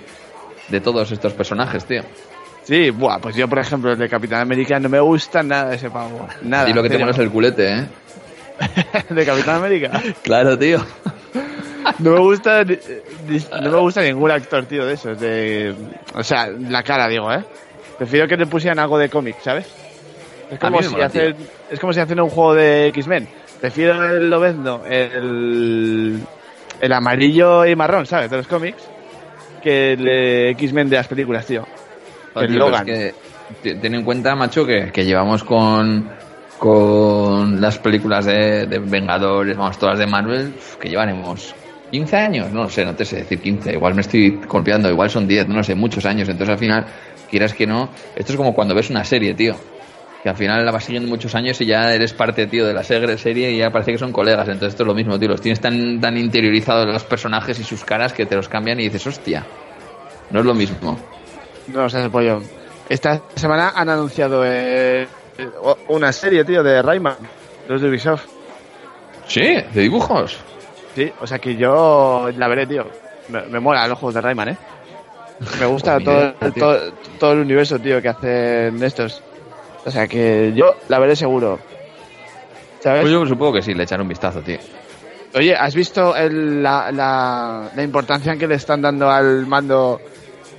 de 0.69 0.81
todos 0.81 1.11
estos 1.11 1.33
personajes, 1.33 1.83
tío. 1.85 2.03
Sí, 2.63 2.89
buah, 2.91 3.19
pues 3.19 3.35
yo, 3.35 3.49
por 3.49 3.59
ejemplo, 3.59 3.91
el 3.91 3.97
de 3.97 4.07
Capitán 4.07 4.39
América 4.39 4.79
no 4.79 4.87
me 4.87 5.01
gusta 5.01 5.43
nada 5.43 5.73
ese 5.75 5.89
pavo. 5.89 6.25
Nada. 6.43 6.69
y 6.69 6.73
lo 6.73 6.81
que 6.81 6.89
te 6.89 6.97
pones 6.97 7.17
el 7.17 7.29
culete, 7.29 7.73
¿eh? 7.79 7.85
de 9.09 9.25
Capitán 9.25 9.55
América. 9.57 10.01
Claro, 10.23 10.57
tío. 10.57 10.79
No 11.99 12.11
me 12.11 12.19
gusta 12.19 12.63
no 13.61 13.71
me 13.71 13.77
gusta 13.79 14.01
ningún 14.01 14.31
actor, 14.31 14.65
tío, 14.65 14.85
de 14.85 14.93
esos. 14.93 15.19
De, 15.19 15.73
o 16.15 16.23
sea, 16.23 16.47
la 16.47 16.83
cara, 16.83 17.07
digo, 17.07 17.31
¿eh? 17.31 17.43
Prefiero 17.97 18.27
que 18.27 18.37
le 18.37 18.45
pusieran 18.47 18.79
algo 18.79 18.97
de 18.97 19.09
cómic, 19.09 19.37
¿sabes? 19.41 19.67
Es 20.51 20.59
como, 20.59 20.81
si 20.83 20.89
mola, 20.89 21.05
hacen, 21.05 21.35
es 21.71 21.79
como 21.79 21.93
si 21.93 21.99
hacen 21.99 22.19
un 22.19 22.29
juego 22.29 22.53
de 22.53 22.87
X-Men. 22.87 23.27
Prefiero 23.61 24.03
el 24.17 24.29
Lobezno, 24.29 24.81
el, 24.85 26.19
el 26.81 26.93
amarillo 26.93 27.65
y 27.65 27.75
marrón, 27.75 28.05
¿sabes? 28.05 28.29
De 28.29 28.37
los 28.37 28.47
cómics, 28.47 28.83
que 29.61 29.93
el 29.93 30.07
X-Men 30.51 30.89
de 30.89 30.97
las 30.97 31.07
películas, 31.07 31.45
tío. 31.45 31.65
El 32.35 32.55
Logan. 32.55 32.87
es 32.89 33.13
que 33.13 33.15
te- 33.61 33.75
ten 33.75 33.95
en 33.95 34.03
cuenta, 34.03 34.35
macho, 34.35 34.65
que, 34.65 34.91
que 34.91 35.05
llevamos 35.05 35.43
con, 35.43 36.09
con 36.59 37.61
las 37.61 37.77
películas 37.79 38.25
de, 38.25 38.65
de 38.67 38.79
Vengadores, 38.79 39.55
vamos, 39.55 39.77
todas 39.77 39.97
de 39.99 40.07
Marvel, 40.07 40.53
que 40.79 40.89
llevaremos 40.89 41.55
15 41.93 42.17
años, 42.17 42.51
no 42.51 42.67
sé, 42.69 42.83
no 42.83 42.95
te 42.95 43.05
sé 43.05 43.17
decir 43.17 43.39
15, 43.39 43.71
igual 43.73 43.93
me 43.93 44.01
estoy 44.01 44.41
golpeando, 44.47 44.89
igual 44.89 45.11
son 45.11 45.27
10, 45.27 45.47
no 45.47 45.57
lo 45.57 45.63
sé, 45.63 45.75
muchos 45.75 46.03
años, 46.07 46.27
entonces 46.27 46.51
al 46.53 46.57
final, 46.57 46.85
quieras 47.29 47.53
que 47.53 47.67
no, 47.67 47.87
esto 48.15 48.31
es 48.33 48.35
como 48.37 48.55
cuando 48.55 48.73
ves 48.73 48.89
una 48.89 49.03
serie, 49.03 49.35
tío. 49.35 49.55
Que 50.23 50.29
al 50.29 50.35
final 50.35 50.65
la 50.65 50.71
vas 50.71 50.85
siguiendo 50.85 51.07
muchos 51.07 51.35
años 51.35 51.61
y 51.61 51.67
ya 51.67 51.93
eres 51.93 52.13
parte, 52.13 52.47
tío, 52.47 52.65
de 52.65 52.73
la 52.73 52.81
serie 52.83 53.51
y 53.51 53.57
ya 53.57 53.69
parece 53.71 53.91
que 53.91 53.97
son 53.99 54.11
colegas. 54.13 54.47
Entonces 54.47 54.69
esto 54.69 54.83
es 54.83 54.87
lo 54.87 54.95
mismo, 54.95 55.19
tío. 55.19 55.27
Los 55.27 55.41
tienes 55.41 55.59
tan, 55.59 55.99
tan 55.99 56.17
interiorizados 56.17 56.87
los 56.87 57.03
personajes 57.03 57.59
y 57.59 57.63
sus 57.65 57.83
caras 57.83 58.13
que 58.13 58.25
te 58.25 58.33
los 58.35 58.47
cambian 58.47 58.79
y 58.79 58.83
dices, 58.85 59.05
hostia, 59.05 59.45
no 60.31 60.39
es 60.39 60.45
lo 60.45 60.53
mismo. 60.55 60.97
No 61.67 61.89
sé, 61.89 62.09
pollo. 62.09 62.41
Esta 62.87 63.21
semana 63.35 63.73
han 63.75 63.89
anunciado 63.89 64.43
eh, 64.45 65.05
o- 65.61 65.77
una 65.89 66.13
serie, 66.13 66.45
tío, 66.45 66.63
de 66.63 66.81
Rayman, 66.81 67.17
los 67.67 67.81
de 67.81 67.89
Ubisoft. 67.89 68.23
Sí, 69.27 69.41
de 69.73 69.81
dibujos. 69.81 70.37
Sí, 70.95 71.11
o 71.19 71.27
sea 71.27 71.39
que 71.39 71.55
yo 71.55 72.29
la 72.37 72.47
veré, 72.47 72.67
tío. 72.67 72.85
Me, 73.29 73.41
me 73.43 73.59
mola 73.59 73.87
los 73.87 73.97
juegos 73.97 74.15
de 74.15 74.21
Rayman, 74.21 74.49
¿eh? 74.49 74.57
Me 75.59 75.65
gusta 75.65 75.97
Pues 76.03 76.05
todo, 76.05 76.33
todo, 76.53 76.93
todo 77.19 77.31
el 77.33 77.39
universo, 77.39 77.79
tío, 77.79 78.01
que 78.01 78.09
hacen 78.09 78.81
estos. 78.83 79.21
O 79.85 79.91
sea 79.91 80.07
que 80.07 80.53
yo 80.55 80.75
la 80.89 80.99
veré 80.99 81.15
seguro. 81.15 81.59
¿Sabes? 82.79 83.01
Pues 83.01 83.13
yo 83.13 83.25
supongo 83.25 83.53
que 83.53 83.61
sí, 83.61 83.73
le 83.73 83.83
echaré 83.83 84.01
un 84.01 84.09
vistazo, 84.09 84.41
tío. 84.41 84.57
Oye, 85.35 85.55
¿has 85.55 85.73
visto 85.73 86.15
el- 86.15 86.61
la, 86.61 86.91
la, 86.91 87.69
la 87.75 87.83
importancia 87.83 88.35
que 88.35 88.47
le 88.47 88.55
están 88.55 88.81
dando 88.81 89.09
al 89.09 89.47
mando 89.47 89.99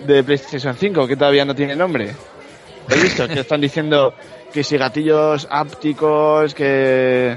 de 0.06 0.24
PlayStation 0.24 0.74
5, 0.74 1.06
que 1.06 1.16
todavía 1.16 1.44
no 1.44 1.54
tiene 1.54 1.76
nombre? 1.76 2.12
¿Has 2.90 3.00
visto? 3.02 3.28
que 3.28 3.40
están 3.40 3.60
diciendo 3.60 4.14
que 4.52 4.64
si 4.64 4.76
gatillos 4.76 5.46
ápticos, 5.50 6.54
que... 6.54 7.36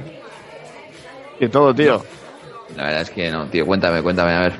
Que 1.39 1.49
todo, 1.49 1.73
tío. 1.75 2.03
La 2.75 2.83
verdad 2.83 3.01
es 3.01 3.09
que 3.09 3.29
no, 3.31 3.45
tío. 3.47 3.65
Cuéntame, 3.65 4.01
cuéntame, 4.01 4.33
a 4.33 4.39
ver. 4.41 4.53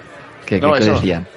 ¿Qué, 0.46 0.60
No, 0.60 0.74
qué- 0.74 0.80
qué 0.80 0.86
eso. 0.86 0.94
decían? 0.94 1.28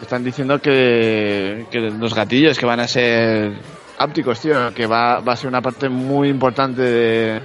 Están 0.00 0.22
diciendo 0.24 0.60
que, 0.60 1.66
que 1.70 1.80
los 1.80 2.14
gatillos 2.14 2.58
que 2.58 2.66
van 2.66 2.80
a 2.80 2.86
ser 2.88 3.52
ápticos, 3.98 4.40
tío, 4.40 4.74
que 4.74 4.86
va, 4.86 5.20
va 5.20 5.32
a 5.32 5.36
ser 5.36 5.48
una 5.48 5.62
parte 5.62 5.88
muy 5.88 6.28
importante 6.28 6.82
de, 6.82 7.40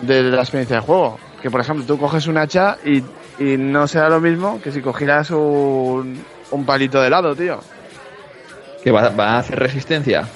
de 0.00 0.22
la 0.24 0.40
experiencia 0.40 0.76
de 0.76 0.82
juego. 0.82 1.18
Que 1.40 1.50
por 1.50 1.60
ejemplo 1.60 1.84
tú 1.86 1.98
coges 1.98 2.26
un 2.26 2.38
hacha 2.38 2.78
y, 2.84 2.98
y 3.38 3.56
no 3.58 3.86
será 3.86 4.08
lo 4.08 4.20
mismo 4.20 4.60
que 4.60 4.72
si 4.72 4.80
cogieras 4.80 5.30
un, 5.30 6.24
un 6.50 6.66
palito 6.66 7.00
de 7.00 7.06
helado, 7.06 7.36
tío. 7.36 7.60
¿Que 8.82 8.90
va, 8.90 9.10
va 9.10 9.32
a 9.34 9.38
hacer 9.38 9.58
resistencia? 9.58 10.26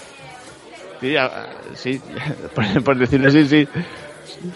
Sí, 1.00 1.16
a, 1.16 1.30
sí, 1.74 2.00
por, 2.54 2.84
por, 2.84 2.98
decirlo 2.98 3.28
así, 3.28 3.48
sí. 3.48 3.66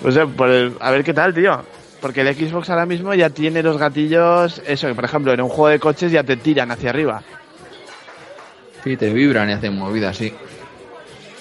O 0.04 0.10
sea, 0.10 0.26
por 0.26 0.50
el, 0.50 0.76
a 0.78 0.90
ver 0.90 1.02
qué 1.02 1.14
tal, 1.14 1.34
tío. 1.34 1.62
Porque 2.04 2.20
el 2.20 2.34
Xbox 2.34 2.68
ahora 2.68 2.84
mismo 2.84 3.14
ya 3.14 3.30
tiene 3.30 3.62
los 3.62 3.78
gatillos, 3.78 4.60
eso, 4.66 4.88
que 4.88 4.94
por 4.94 5.06
ejemplo 5.06 5.32
en 5.32 5.40
un 5.40 5.48
juego 5.48 5.68
de 5.68 5.78
coches 5.78 6.12
ya 6.12 6.22
te 6.22 6.36
tiran 6.36 6.70
hacia 6.70 6.90
arriba. 6.90 7.22
Sí, 8.82 8.94
te 8.98 9.08
vibran 9.08 9.48
y 9.48 9.54
hacen 9.54 9.74
movidas, 9.74 10.14
sí. 10.14 10.30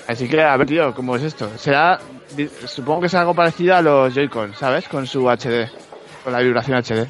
Así 0.08 0.30
que, 0.30 0.41
a 0.41 0.56
ver, 0.56 0.65
tío, 0.65 0.93
¿cómo 0.93 1.17
es 1.17 1.23
esto? 1.23 1.49
Será, 1.58 1.99
supongo 2.65 3.02
que 3.02 3.08
es 3.08 3.13
algo 3.13 3.34
parecido 3.34 3.76
a 3.76 3.82
los 3.82 4.13
Joy-Con, 4.13 4.54
¿sabes? 4.54 4.88
Con 4.88 5.06
su 5.06 5.30
HD, 5.30 5.67
con 6.23 6.32
la 6.32 6.39
vibración 6.39 6.82
HD. 6.82 7.08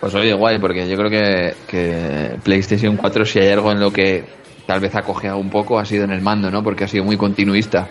Pues 0.00 0.12
oye, 0.16 0.32
guay, 0.34 0.58
porque 0.58 0.88
yo 0.88 0.96
creo 0.96 1.10
que, 1.10 1.54
que 1.68 2.40
PlayStation 2.42 2.96
4 2.96 3.24
si 3.24 3.38
hay 3.38 3.50
algo 3.50 3.70
en 3.70 3.78
lo 3.78 3.92
que 3.92 4.24
tal 4.66 4.80
vez 4.80 4.96
ha 4.96 5.02
cojeado 5.02 5.38
un 5.38 5.48
poco 5.48 5.78
ha 5.78 5.84
sido 5.84 6.02
en 6.02 6.10
el 6.10 6.22
mando, 6.22 6.50
¿no? 6.50 6.64
Porque 6.64 6.82
ha 6.82 6.88
sido 6.88 7.04
muy 7.04 7.16
continuista. 7.16 7.86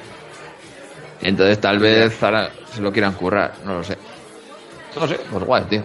Entonces 1.22 1.58
tal 1.62 1.80
vez 1.80 2.22
ahora 2.22 2.50
se 2.70 2.82
lo 2.82 2.92
quieran 2.92 3.14
currar, 3.14 3.54
no 3.64 3.76
lo 3.76 3.84
sé. 3.86 3.98
No 5.00 5.08
sé, 5.08 5.20
pues 5.32 5.44
guay, 5.44 5.64
tío. 5.70 5.84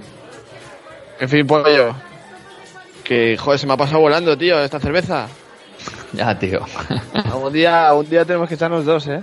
En 1.21 1.29
fin, 1.29 1.47
pollo. 1.47 1.95
Que, 3.05 3.37
joder, 3.37 3.59
se 3.59 3.67
me 3.67 3.75
ha 3.75 3.77
pasado 3.77 4.01
volando, 4.01 4.37
tío, 4.37 4.61
esta 4.61 4.81
cerveza. 4.81 5.29
Ya, 6.13 6.39
tío. 6.39 6.61
un 7.43 7.53
día, 7.55 7.95
un 7.95 8.09
día 8.09 8.27
tenemos 8.27 8.47
que 8.47 8.55
echarnos 8.55 8.85
dos, 8.85 9.09
¿eh? 9.09 9.23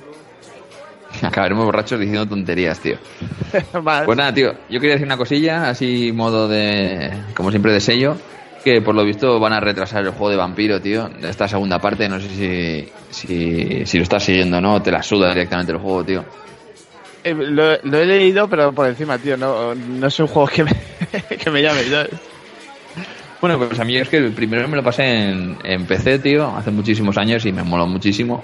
Acabaremos 1.21 1.65
borrachos 1.65 1.99
diciendo 1.99 2.25
tonterías, 2.25 2.79
tío. 2.79 2.97
pues 4.05 4.17
nada, 4.17 4.33
tío. 4.33 4.53
Yo 4.69 4.79
quería 4.79 4.93
decir 4.93 5.05
una 5.05 5.17
cosilla, 5.17 5.69
así 5.69 6.11
modo 6.11 6.47
de, 6.47 7.11
como 7.35 7.51
siempre, 7.51 7.73
de 7.73 7.79
sello. 7.79 8.15
Que 8.63 8.81
por 8.81 8.93
lo 8.93 9.05
visto 9.05 9.39
van 9.39 9.53
a 9.53 9.59
retrasar 9.59 10.03
el 10.03 10.11
juego 10.11 10.31
de 10.31 10.35
vampiro, 10.35 10.81
tío. 10.81 11.09
Esta 11.21 11.47
segunda 11.47 11.79
parte, 11.79 12.09
no 12.09 12.19
sé 12.19 12.29
si, 12.29 12.91
si, 13.09 13.85
si 13.85 13.97
lo 13.97 14.03
estás 14.03 14.23
siguiendo, 14.23 14.59
¿no? 14.59 14.81
Te 14.81 14.91
la 14.91 15.01
suda 15.01 15.29
directamente 15.29 15.71
el 15.71 15.77
juego, 15.77 16.03
tío. 16.03 16.25
Eh, 17.29 17.33
lo, 17.33 17.77
lo, 17.83 17.97
he 17.97 18.05
leído, 18.05 18.47
pero 18.47 18.71
por 18.71 18.87
encima, 18.87 19.17
tío. 19.17 19.37
No, 19.37 19.75
no 19.75 20.07
es 20.07 20.19
un 20.19 20.27
juego 20.27 20.47
que 20.47 20.63
me, 20.63 20.71
que 21.37 21.49
me 21.49 21.61
llame. 21.61 21.81
Bueno, 23.41 23.57
pues 23.57 23.79
a 23.79 23.85
mí 23.85 23.95
es 23.95 24.09
que 24.09 24.17
el 24.17 24.31
primero 24.31 24.67
me 24.67 24.75
lo 24.75 24.83
pasé 24.83 25.29
en, 25.29 25.57
en 25.63 25.85
PC, 25.85 26.19
tío, 26.19 26.47
hace 26.55 26.71
muchísimos 26.71 27.17
años 27.17 27.45
y 27.45 27.51
me 27.51 27.63
moló 27.63 27.87
muchísimo. 27.87 28.43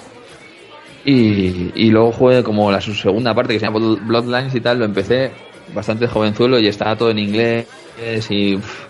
Y, 1.03 1.71
y 1.75 1.91
luego 1.91 2.11
jugué 2.11 2.43
como 2.43 2.71
la 2.71 2.81
su 2.81 2.95
segunda 2.95 3.33
parte 3.35 3.53
que 3.53 3.59
se 3.59 3.65
llama 3.65 3.79
Bloodlines 3.79 4.55
y 4.55 4.61
tal, 4.61 4.79
lo 4.79 4.85
empecé 4.85 5.31
bastante 5.73 6.07
jovenzuelo 6.07 6.59
y 6.59 6.67
estaba 6.67 6.95
todo 6.95 7.11
en 7.11 7.19
inglés 7.19 7.67
y 8.29 8.55
uff, 8.55 8.85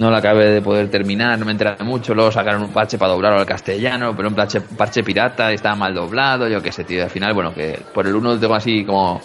no 0.00 0.10
lo 0.10 0.16
acabé 0.16 0.46
de 0.46 0.62
poder 0.62 0.90
terminar, 0.90 1.38
no 1.38 1.44
me 1.44 1.52
enteré 1.52 1.76
mucho, 1.84 2.14
luego 2.14 2.32
sacaron 2.32 2.62
un 2.62 2.72
parche 2.72 2.96
para 2.96 3.12
doblarlo 3.12 3.38
al 3.38 3.44
castellano, 3.44 4.16
pero 4.16 4.28
un 4.28 4.34
parche, 4.34 4.62
parche 4.62 5.04
pirata 5.04 5.52
y 5.52 5.56
estaba 5.56 5.76
mal 5.76 5.94
doblado, 5.94 6.48
yo 6.48 6.62
qué 6.62 6.72
sé, 6.72 6.84
tío, 6.84 7.04
al 7.04 7.10
final, 7.10 7.34
bueno, 7.34 7.52
que 7.52 7.78
por 7.92 8.06
el 8.06 8.14
uno 8.14 8.30
lo 8.30 8.40
tengo 8.40 8.54
así 8.54 8.82
como 8.82 9.20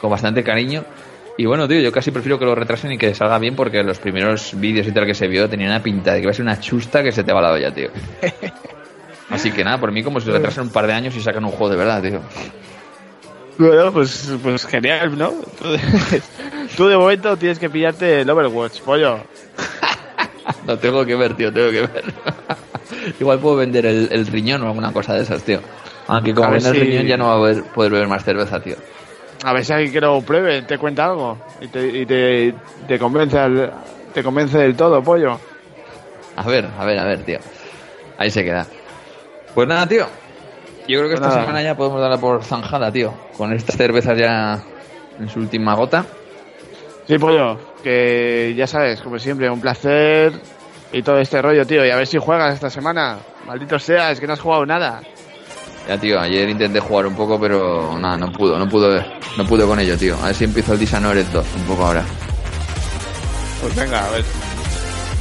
con 0.00 0.08
bastante 0.08 0.44
cariño. 0.44 0.84
Y 1.36 1.46
bueno, 1.46 1.66
tío, 1.66 1.80
yo 1.80 1.90
casi 1.90 2.12
prefiero 2.12 2.38
que 2.38 2.44
lo 2.44 2.54
retrasen 2.54 2.92
y 2.92 2.98
que 2.98 3.12
salga 3.12 3.40
bien 3.40 3.56
porque 3.56 3.82
los 3.82 3.98
primeros 3.98 4.52
vídeos 4.54 4.86
y 4.86 4.92
tal 4.92 5.04
que 5.04 5.14
se 5.14 5.26
vio 5.26 5.48
tenían 5.48 5.70
una 5.70 5.82
pinta 5.82 6.12
de 6.12 6.18
que 6.18 6.22
iba 6.22 6.30
a 6.30 6.34
ser 6.34 6.44
una 6.44 6.60
chusta 6.60 7.02
que 7.02 7.10
se 7.10 7.24
te 7.24 7.32
va 7.32 7.40
la 7.40 7.50
olla, 7.50 7.74
tío. 7.74 7.88
Así 9.30 9.50
que 9.50 9.64
nada, 9.64 9.78
por 9.78 9.90
mí 9.90 10.04
como 10.04 10.20
si 10.20 10.30
retrasan 10.30 10.66
un 10.66 10.70
par 10.70 10.86
de 10.86 10.92
años 10.92 11.16
y 11.16 11.20
sacan 11.20 11.44
un 11.44 11.50
juego 11.50 11.70
de 11.70 11.76
verdad, 11.76 12.02
tío. 12.02 12.20
Bueno, 13.58 13.92
pues, 13.92 14.32
pues 14.42 14.64
genial, 14.64 15.18
¿no? 15.18 15.32
Tú 16.76 16.86
de 16.86 16.96
momento 16.96 17.36
tienes 17.36 17.58
que 17.58 17.68
pillarte 17.68 18.20
el 18.20 18.30
Overwatch, 18.30 18.80
pollo. 18.82 19.18
Lo 20.66 20.78
tengo 20.78 21.04
que 21.04 21.14
ver, 21.14 21.34
tío, 21.34 21.52
tengo 21.52 21.70
que 21.70 21.80
ver. 21.80 22.04
Igual 23.20 23.38
puedo 23.38 23.56
vender 23.56 23.86
el, 23.86 24.08
el, 24.10 24.26
riñón 24.26 24.62
o 24.62 24.66
alguna 24.66 24.92
cosa 24.92 25.14
de 25.14 25.22
esas, 25.22 25.42
tío. 25.42 25.60
Aunque 26.08 26.34
como 26.34 26.50
vender 26.50 26.74
si... 26.74 26.80
el 26.80 26.86
riñón 26.86 27.06
ya 27.06 27.16
no 27.16 27.26
va 27.26 27.34
a 27.34 27.38
poder, 27.38 27.62
poder 27.64 27.92
beber 27.92 28.08
más 28.08 28.24
cerveza, 28.24 28.60
tío. 28.60 28.76
A 29.42 29.52
ver 29.52 29.64
si 29.64 29.72
alguien 29.72 29.92
que 29.92 30.00
lo 30.00 30.20
pruebe, 30.20 30.62
te 30.62 30.76
cuenta 30.76 31.06
algo 31.06 31.38
y 31.60 31.68
te, 31.68 31.86
y 31.86 32.06
te, 32.06 32.54
te 32.86 32.98
convence 32.98 33.38
al, 33.38 33.72
te 34.12 34.22
convence 34.22 34.58
del 34.58 34.76
todo, 34.76 35.02
pollo. 35.02 35.38
A 36.36 36.46
ver, 36.46 36.68
a 36.78 36.84
ver, 36.84 36.98
a 36.98 37.04
ver, 37.04 37.24
tío. 37.24 37.38
Ahí 38.18 38.30
se 38.30 38.44
queda. 38.44 38.66
Pues 39.54 39.66
nada, 39.66 39.86
tío. 39.86 40.06
Yo 40.86 40.98
creo 40.98 41.08
que 41.08 41.14
esta 41.14 41.28
nada. 41.28 41.40
semana 41.40 41.62
ya 41.62 41.76
podemos 41.76 42.00
darla 42.00 42.18
por 42.18 42.42
zanjada, 42.44 42.90
tío. 42.92 43.14
Con 43.36 43.52
estas 43.52 43.76
cervezas 43.76 44.18
ya 44.18 44.62
en 45.18 45.28
su 45.28 45.40
última 45.40 45.74
gota. 45.74 46.04
Sí, 47.06 47.18
pollo. 47.18 47.58
Que 47.82 48.54
ya 48.56 48.66
sabes, 48.66 49.00
como 49.00 49.18
siempre, 49.18 49.48
un 49.50 49.60
placer 49.60 50.32
y 50.92 51.02
todo 51.02 51.18
este 51.18 51.40
rollo, 51.40 51.66
tío. 51.66 51.84
Y 51.84 51.90
a 51.90 51.96
ver 51.96 52.06
si 52.06 52.18
juegas 52.18 52.54
esta 52.54 52.70
semana. 52.70 53.18
Maldito 53.46 53.78
sea, 53.78 54.10
es 54.10 54.20
que 54.20 54.26
no 54.26 54.34
has 54.34 54.40
jugado 54.40 54.66
nada. 54.66 55.00
Ya, 55.88 55.98
tío, 55.98 56.20
ayer 56.20 56.48
intenté 56.48 56.78
jugar 56.78 57.06
un 57.06 57.14
poco, 57.14 57.40
pero 57.40 57.98
nada, 57.98 58.16
no 58.16 58.30
pudo, 58.30 58.58
no 58.58 58.68
pudo, 58.68 59.02
no 59.36 59.46
pudo 59.46 59.66
con 59.66 59.80
ello, 59.80 59.96
tío. 59.96 60.16
A 60.22 60.26
ver 60.26 60.34
si 60.34 60.44
empiezo 60.44 60.74
el 60.74 60.78
Dishonored 60.78 61.26
2 61.32 61.46
un 61.56 61.62
poco 61.64 61.86
ahora. 61.86 62.04
Pues 63.62 63.74
venga, 63.74 64.06
a 64.06 64.10
ver. 64.10 64.24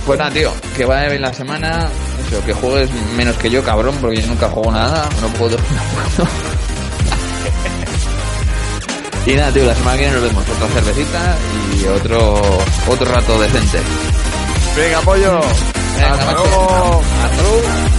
Pues 0.06 0.19
nada, 0.19 0.32
tío, 0.32 0.52
que 0.76 0.86
vaya 0.86 1.10
bien 1.10 1.22
la 1.22 1.34
semana. 1.34 1.88
Eso, 2.28 2.45
que 2.45 2.54
juegues 2.54 2.89
menos 3.15 3.36
que 3.38 3.50
yo, 3.50 3.63
cabrón, 3.63 3.95
porque 4.02 4.22
yo 4.22 4.28
nunca 4.28 4.50
juego 4.50 4.72
nada. 4.72 5.08
No 5.22 5.28
puedo. 5.30 5.58
No 6.17 6.26
puedo. 6.26 6.59
Y 9.30 9.36
nada, 9.36 9.52
tío, 9.52 9.63
la 9.65 9.76
semana 9.76 9.98
que 9.98 10.04
viene 10.04 10.15
nos 10.20 10.24
vemos. 10.24 10.50
Otra 10.50 10.68
cervecita 10.70 11.38
y 11.80 11.86
otro 11.86 12.42
otro 12.88 13.12
rato 13.12 13.39
decente. 13.39 13.80
Venga, 14.76 15.02
pollo. 15.02 15.39
Venga, 15.96 16.13
Hasta 16.13 16.32
luego. 16.34 17.02
Hasta 17.24 17.42
luego. 17.44 17.99